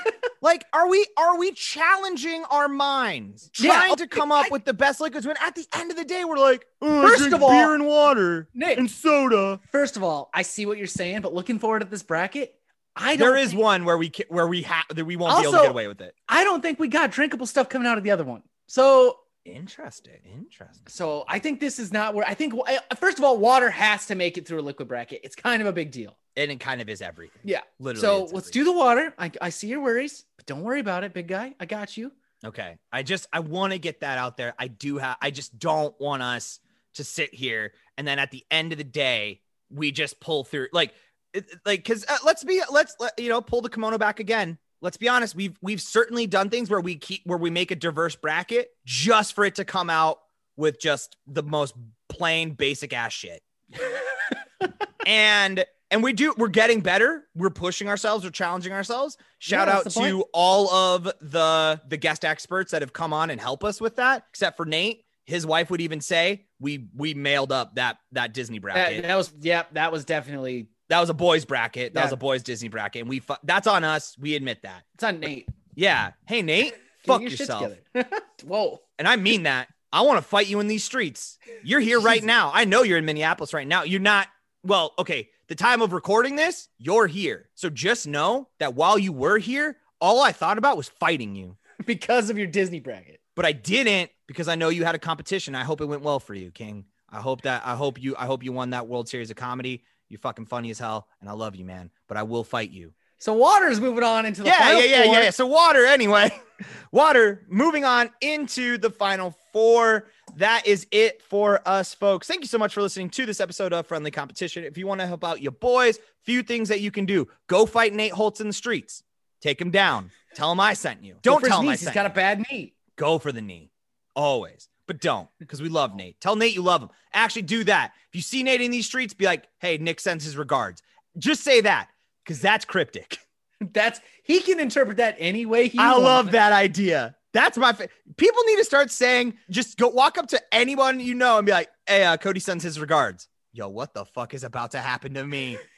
like, 0.41 0.65
are 0.73 0.89
we 0.89 1.07
are 1.17 1.39
we 1.39 1.53
challenging 1.53 2.45
our 2.51 2.69
minds, 2.69 3.51
Yeah, 3.59 3.73
trying 3.75 3.93
okay, 3.93 4.03
to 4.05 4.09
come 4.09 4.31
up 4.33 4.47
I- 4.47 4.49
with 4.51 4.65
the 4.65 4.75
best 4.75 5.01
liquids? 5.01 5.27
When 5.27 5.37
at 5.41 5.55
the 5.55 5.67
end 5.75 5.91
of 5.91 5.97
the 5.97 6.05
day, 6.05 6.25
we're 6.25 6.37
like, 6.39 6.67
oh, 6.83 7.07
First 7.07 7.33
of 7.33 7.43
all- 7.43 7.51
beer 7.51 7.75
and 7.75 7.87
water 7.87 8.49
Nick, 8.55 8.79
and 8.79 8.91
soda. 8.91 9.61
first 9.73 9.97
of 9.97 10.03
all, 10.03 10.31
I 10.33 10.43
see 10.43 10.67
what 10.67 10.79
you're 10.79 10.87
saying, 10.87 11.21
but 11.23 11.35
looking 11.35 11.59
forward 11.59 11.83
at 11.83 11.91
this 11.91 12.03
bracket, 12.03 12.55
I 12.97 13.17
don't 13.17 13.29
There 13.29 13.37
is 13.37 13.51
think- 13.51 13.63
one 13.63 13.85
where 13.85 13.97
we 13.99 14.13
where 14.29 14.47
we 14.49 14.63
have 14.63 14.85
that 14.95 15.05
we 15.05 15.17
won't 15.17 15.37
be 15.39 15.43
able 15.49 15.53
to 15.53 15.59
get 15.65 15.71
away 15.71 15.87
with 15.89 16.01
it. 16.01 16.15
I 16.29 16.45
don't 16.45 16.61
think 16.63 16.79
we 16.81 16.89
got 16.89 17.11
drinkable 17.11 17.47
stuff 17.47 17.69
coming 17.69 17.87
out 17.89 17.99
of 17.99 18.05
the 18.05 18.11
other 18.11 18.25
one. 18.25 18.43
So 18.67 19.19
Interesting. 19.45 20.21
Interesting. 20.31 20.83
So 20.89 21.25
I 21.27 21.39
think 21.39 21.59
this 21.59 21.79
is 21.79 21.91
not 21.91 22.15
where 22.15 22.27
I 22.29 22.35
think. 22.35 22.53
First 22.99 23.17
of 23.19 23.25
all, 23.25 23.39
water 23.39 23.71
has 23.71 24.05
to 24.07 24.15
make 24.15 24.37
it 24.37 24.47
through 24.47 24.61
a 24.61 24.63
liquid 24.63 24.89
bracket. 24.89 25.21
It's 25.25 25.35
kind 25.35 25.63
of 25.63 25.67
a 25.69 25.73
big 25.73 25.91
deal. 25.91 26.19
And 26.39 26.51
it 26.53 26.61
kind 26.61 26.81
of 26.81 26.89
is 26.89 27.03
everything. 27.03 27.41
Yeah. 27.45 27.61
Literally. 27.79 28.01
so 28.01 28.21
let's 28.33 28.49
everything. 28.49 28.53
do 28.53 28.65
the 28.65 28.73
water. 28.73 29.15
I, 29.19 29.31
I 29.43 29.51
see 29.51 29.67
your 29.67 29.81
worries, 29.81 30.25
but 30.37 30.47
don't 30.47 30.63
worry 30.63 30.81
about 30.81 31.05
it, 31.05 31.13
big 31.13 31.29
guy. 31.29 31.55
I 31.59 31.67
got 31.67 31.97
you. 31.97 32.13
Okay. 32.45 32.79
I 32.93 33.03
just 33.03 33.27
I 33.33 33.41
want 33.41 33.73
to 33.73 33.79
get 33.79 34.01
that 34.01 34.19
out 34.19 34.37
there. 34.37 34.55
I 34.59 34.69
do 34.69 34.99
have 34.99 35.17
I 35.21 35.31
just 35.31 35.59
don't 35.59 35.99
want 36.01 36.23
us 36.23 36.61
to 36.95 37.05
sit 37.05 37.35
here 37.35 37.73
and 37.97 38.07
then 38.07 38.19
at 38.19 38.31
the 38.31 38.45
end 38.51 38.73
of 38.73 38.79
the 38.79 38.85
day 38.85 39.41
we 39.71 39.93
just 39.93 40.21
pull 40.21 40.45
through 40.45 40.69
like 40.73 40.95
it, 41.35 41.47
like 41.67 41.85
cuz 41.85 42.05
uh, 42.09 42.17
let's 42.25 42.45
be 42.45 42.63
let's 42.71 42.95
let, 43.01 43.19
you 43.19 43.29
know 43.29 43.41
pull 43.41 43.61
the 43.61 43.69
kimono 43.69 43.99
back 43.99 44.21
again. 44.21 44.59
Let's 44.81 44.97
be 44.97 45.09
honest, 45.09 45.35
we've 45.35 45.59
we've 45.61 45.83
certainly 45.83 46.29
done 46.29 46.51
things 46.51 46.71
where 46.71 46.81
we 46.81 46.97
keep 46.97 47.23
where 47.25 47.39
we 47.39 47.51
make 47.51 47.73
a 47.73 47.77
diverse 47.77 48.15
bracket 48.15 48.71
just 48.85 49.35
for 49.35 49.45
it 49.45 49.57
to 49.57 49.65
come 49.65 49.91
out 49.91 50.21
with 50.57 50.81
just 50.81 51.17
the 51.27 51.43
most 51.43 51.75
plain 52.09 52.53
basic 52.53 52.93
ass 52.93 53.13
shit. 53.13 53.43
and 55.07 55.65
and 55.91 56.03
we 56.03 56.13
do 56.13 56.35
we're 56.37 56.49
getting 56.49 56.81
better 56.81 57.25
we're 57.35 57.51
pushing 57.51 57.89
ourselves 57.89 58.25
we're 58.25 58.31
challenging 58.31 58.73
ourselves 58.73 59.17
shout 59.39 59.69
Yeah, 59.69 59.77
out 59.79 59.85
to 59.85 59.91
point. 59.91 60.23
all 60.33 60.71
of 60.71 61.05
the 61.21 61.81
the 61.89 61.97
guest 61.97 62.25
experts 62.25 62.73
that 62.73 62.83
have 62.83 62.93
come 62.93 63.13
on 63.13 63.31
and 63.31 63.41
help 63.41 63.65
us 63.65 63.81
with 63.81 63.97
that 63.97 64.25
except 64.31 64.57
for 64.57 64.65
nate 64.67 65.05
his 65.27 65.47
wife 65.47 65.71
would 65.71 65.81
even 65.81 66.01
say 66.01 66.47
we 66.61 66.89
we 66.97 67.15
mailed 67.15 67.53
up 67.53 67.75
that 67.77 67.99
that 68.13 68.33
disney 68.35 68.59
bracket 68.59 69.03
that 69.03 69.17
was 69.17 69.33
yeah. 69.41 69.65
That 69.73 69.93
was 69.93 70.05
definitely. 70.05 70.69
that 70.89 71.01
was 71.01 71.11
a 71.11 71.15
boys 71.15 71.45
bracket 71.45 71.95
that 71.95 72.05
was 72.05 72.13
a 72.13 72.17
boys 72.17 72.43
disney 72.43 72.69
bracket 72.69 73.01
and 73.03 73.09
we 73.09 73.21
fu- 73.21 73.35
that's 73.45 73.67
on 73.67 73.85
us 73.85 74.17
we 74.19 74.35
admit 74.35 74.63
that 74.63 74.83
It's 74.95 75.05
on 75.05 75.21
Nate. 75.21 75.49
yeah 75.75 76.13
hey 76.27 76.43
nate 76.43 76.75
fuck 77.05 77.21
your 77.23 77.31
yourself. 77.31 77.73
Whoa. 78.45 78.81
and 78.99 79.07
I 79.09 79.17
mean 79.17 79.45
that. 79.45 79.69
I 79.91 80.03
want 80.03 80.19
to 80.19 80.23
fight 80.23 80.47
you 80.49 80.61
in 80.61 80.67
these 80.67 80.85
streets. 80.85 81.39
You're 81.65 81.81
here 81.81 81.99
right 81.99 82.23
now. 82.23 82.51
I 82.53 82.67
know 82.67 82.83
you're 82.83 82.99
in 82.99 83.07
Minneapolis 83.07 83.55
right 83.55 83.67
now. 83.67 83.85
You're 83.85 84.01
not, 84.01 84.29
well, 84.63 84.93
okay. 84.99 85.31
The 85.49 85.55
time 85.55 85.81
of 85.81 85.95
recording 85.95 86.37
this, 86.37 86.69
you're 86.77 87.07
here. 87.07 87.49
So 87.55 87.71
just 87.71 88.07
know 88.07 88.49
that 88.59 88.75
while 88.75 88.99
you 88.99 89.15
were 89.15 89.39
here, 89.39 89.79
all 89.99 90.21
I 90.21 90.31
thought 90.31 90.59
about 90.59 90.77
was 90.77 90.89
fighting 90.89 91.35
you. 91.35 91.57
Because 91.87 92.29
of 92.29 92.37
your 92.37 92.49
Disney 92.49 92.81
bracket. 92.81 93.21
But 93.37 93.47
I 93.47 93.53
didn't 93.53 94.11
because 94.27 94.49
I 94.49 94.57
know 94.57 94.69
you 94.69 94.85
had 94.85 94.97
a 94.97 94.99
competition. 94.99 95.55
I 95.55 95.63
hope 95.63 95.81
it 95.81 95.87
went 95.87 96.03
well 96.03 96.19
for 96.19 96.35
you, 96.35 96.51
King. 96.51 96.87
I 97.09 97.21
hope 97.21 97.43
that 97.43 97.63
I 97.65 97.77
hope 97.77 98.03
you 98.03 98.17
I 98.19 98.27
hope 98.27 98.43
you 98.43 98.53
won 98.53 98.71
that 98.71 98.89
World 98.89 99.09
Series 99.09 99.31
of 99.31 99.37
comedy. 99.37 99.85
You're 100.09 100.19
fucking 100.19 100.47
funny 100.47 100.71
as 100.71 100.81
hell 100.81 101.07
and 101.21 101.31
I 101.31 101.35
love 101.35 101.55
you, 101.55 101.65
man. 101.65 101.91
But 102.09 102.17
I 102.17 102.25
will 102.25 102.43
fight 102.43 102.71
you. 102.71 102.95
So 103.19 103.35
Water's 103.35 103.81
moving 103.81 104.05
on 104.05 104.27
into 104.27 104.43
the 104.43 104.49
yeah, 104.49 104.59
final 104.59 104.81
yeah, 104.81 104.87
yeah, 104.87 105.05
four. 105.05 105.15
yeah, 105.15 105.23
yeah. 105.23 105.31
So 105.31 105.47
water, 105.47 105.85
anyway. 105.85 106.31
water 106.93 107.45
moving 107.49 107.85
on 107.85 108.11
into 108.21 108.79
the 108.79 108.91
final 108.91 109.35
four. 109.53 110.07
That 110.37 110.67
is 110.67 110.87
it 110.91 111.23
for 111.23 111.61
us, 111.67 111.95
folks. 111.95 112.27
Thank 112.27 112.43
you 112.43 112.49
so 112.49 112.59
much 112.59 112.75
for 112.75 112.83
listening 112.83 113.11
to 113.11 113.27
this 113.27 113.41
episode 113.41 113.73
of 113.73 113.87
Friendly 113.87 114.11
Competition. 114.11 114.65
If 114.65 114.79
you 114.79 114.87
want 114.87 115.01
to 115.01 115.07
help 115.07 115.25
out 115.25 115.43
your 115.43 115.53
boys, 115.53 115.99
few 116.23 116.43
things 116.43 116.69
that 116.69 116.81
you 116.81 116.91
can 116.91 117.07
do. 117.07 117.27
Go 117.49 117.67
fight 117.67 117.93
Nate 117.93 118.13
Holtz 118.13 118.41
in 118.41 118.47
the 118.47 118.53
streets. 118.53 119.03
Take 119.41 119.61
him 119.61 119.71
down. 119.71 120.11
Tell 120.35 120.53
him 120.53 120.61
I 120.61 120.75
sent 120.75 121.03
you. 121.03 121.17
Don't 121.23 121.43
tell 121.43 121.61
him 121.61 121.69
I 121.69 121.71
knees. 121.73 121.81
He's 121.81 121.89
sent 121.89 121.95
got 121.95 122.03
you. 122.03 122.11
a 122.11 122.15
bad 122.15 122.45
knee. 122.51 122.75
Go 122.97 123.19
for 123.19 123.33
the 123.33 123.41
knee. 123.41 123.71
Always. 124.15 124.69
But 124.87 125.01
don't, 125.01 125.29
because 125.39 125.61
we 125.61 125.69
love 125.69 125.95
Nate. 125.95 126.21
Tell 126.21 126.35
Nate 126.35 126.55
you 126.55 126.63
love 126.63 126.83
him. 126.83 126.89
Actually, 127.13 127.43
do 127.43 127.65
that. 127.65 127.93
If 128.09 128.17
you 128.17 128.23
see 128.23 128.43
Nate 128.43 128.61
in 128.61 128.71
these 128.71 128.87
streets, 128.87 129.13
be 129.13 129.27
like, 129.27 129.47
hey, 129.59 129.77
Nick 129.79 130.01
sends 130.01 130.25
his 130.25 130.37
regards. 130.37 130.83
Just 131.19 131.43
say 131.43 131.61
that, 131.61 131.89
because 132.29 132.43
that's 132.43 132.65
cryptic. 132.67 133.19
That's 133.73 134.01
he 134.23 134.41
can 134.41 134.61
interpret 134.61 134.99
that 134.99 135.17
any 135.19 135.45
way 135.45 135.67
he 135.67 135.81
I 135.81 135.91
wants. 135.91 136.05
love 136.05 136.31
that 136.31 136.53
idea. 136.53 137.17
That's 137.33 137.59
my 137.59 137.73
fa- 137.73 137.89
people 138.17 138.41
need 138.47 138.59
to 138.59 138.65
start 138.65 138.93
saying 138.93 139.35
just 139.51 139.77
go 139.77 139.89
walk 139.89 140.17
up 140.17 140.29
to 140.29 140.41
anyone 140.55 141.01
you 141.01 141.15
know 141.17 141.39
and 141.39 141.45
be 141.47 141.51
like, 141.51 141.69
"Hey, 141.85 142.05
uh, 142.05 142.17
Cody 142.19 142.39
sends 142.39 142.63
his 142.63 142.79
regards." 142.79 143.27
Yo, 143.53 143.69
what 143.69 143.95
the 143.95 144.05
fuck 144.05 144.33
is 144.33 144.45
about 144.45 144.71
to 144.73 144.79
happen 144.79 145.15
to 145.15 145.27
me? 145.27 145.59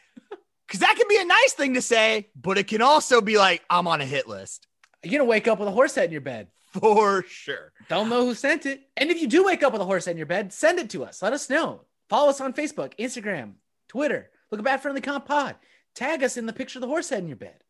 Because 0.66 0.80
that 0.80 0.94
can 0.96 1.06
be 1.08 1.16
a 1.16 1.24
nice 1.24 1.52
thing 1.54 1.74
to 1.74 1.82
say, 1.82 2.28
but 2.36 2.56
it 2.56 2.68
can 2.68 2.80
also 2.82 3.20
be 3.22 3.38
like, 3.38 3.62
"I'm 3.70 3.88
on 3.88 4.00
a 4.02 4.04
hit 4.04 4.28
list 4.28 4.66
You're 5.02 5.12
gonna 5.18 5.24
wake 5.28 5.48
up 5.48 5.58
with 5.58 5.66
a 5.66 5.72
horse 5.72 5.94
head 5.94 6.04
in 6.04 6.12
your 6.12 6.20
bed. 6.20 6.48
for 6.72 7.24
sure." 7.26 7.72
Don't 7.88 8.08
know 8.10 8.24
who 8.26 8.34
sent 8.34 8.66
it. 8.66 8.82
And 8.96 9.10
if 9.10 9.20
you 9.22 9.26
do 9.26 9.42
wake 9.46 9.62
up 9.62 9.72
with 9.72 9.80
a 9.82 9.86
horse 9.86 10.04
head 10.04 10.12
in 10.12 10.16
your 10.18 10.26
bed, 10.26 10.52
send 10.52 10.78
it 10.78 10.90
to 10.90 11.02
us. 11.04 11.22
Let 11.22 11.32
us 11.32 11.48
know. 11.50 11.86
Follow 12.10 12.28
us 12.28 12.40
on 12.42 12.52
Facebook, 12.52 12.92
Instagram, 12.98 13.54
Twitter. 13.88 14.30
Look 14.50 14.60
at 14.60 14.64
Bad 14.64 14.82
Friendly 14.82 15.00
Comp 15.00 15.24
Pod. 15.24 15.56
Tag 15.94 16.22
us 16.22 16.36
in 16.36 16.46
the 16.46 16.52
picture 16.52 16.78
of 16.78 16.82
the 16.82 16.86
horse 16.88 17.08
head 17.10 17.20
in 17.22 17.28
your 17.28 17.36
bed. 17.36 17.62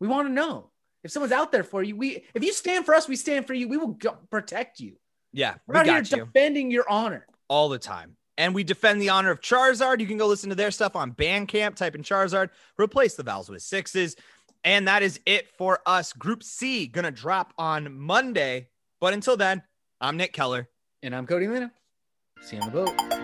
We 0.00 0.08
want 0.08 0.28
to 0.28 0.32
know 0.32 0.70
if 1.04 1.10
someone's 1.10 1.32
out 1.32 1.52
there 1.52 1.64
for 1.64 1.82
you. 1.82 1.96
We, 1.96 2.24
if 2.34 2.44
you 2.44 2.52
stand 2.52 2.84
for 2.84 2.94
us, 2.94 3.08
we 3.08 3.16
stand 3.16 3.46
for 3.46 3.54
you. 3.54 3.68
We 3.68 3.76
will 3.76 3.88
go- 3.88 4.18
protect 4.30 4.80
you. 4.80 4.96
Yeah, 5.32 5.54
we 5.66 5.72
We're 5.74 5.80
out 5.80 5.86
here 5.86 5.98
you 5.98 6.24
defending 6.26 6.70
your 6.70 6.88
honor. 6.88 7.26
all 7.48 7.68
the 7.68 7.78
time. 7.78 8.16
And 8.36 8.54
we 8.54 8.62
defend 8.62 9.00
the 9.00 9.08
honor 9.08 9.30
of 9.30 9.40
Charizard. 9.40 9.98
You 10.00 10.06
can 10.06 10.16
go 10.16 10.26
listen 10.28 10.48
to 10.50 10.54
their 10.54 10.70
stuff 10.70 10.94
on 10.94 11.12
Bandcamp. 11.12 11.74
Type 11.74 11.94
in 11.96 12.02
Charizard, 12.02 12.50
replace 12.80 13.14
the 13.14 13.24
vowels 13.24 13.48
with 13.48 13.62
sixes. 13.62 14.14
And 14.64 14.86
that 14.86 15.02
is 15.02 15.20
it 15.26 15.48
for 15.56 15.80
us. 15.86 16.12
Group 16.12 16.42
C 16.44 16.86
gonna 16.86 17.10
drop 17.10 17.52
on 17.58 17.98
Monday. 17.98 18.68
But 19.00 19.12
until 19.12 19.36
then, 19.36 19.62
I'm 20.00 20.16
Nick 20.16 20.32
Keller. 20.32 20.68
And 21.02 21.14
I'm 21.16 21.26
Cody 21.26 21.48
Lena. 21.48 21.72
See 22.42 22.56
you 22.56 22.62
on 22.62 22.70
the 22.70 22.84
boat. 22.84 23.17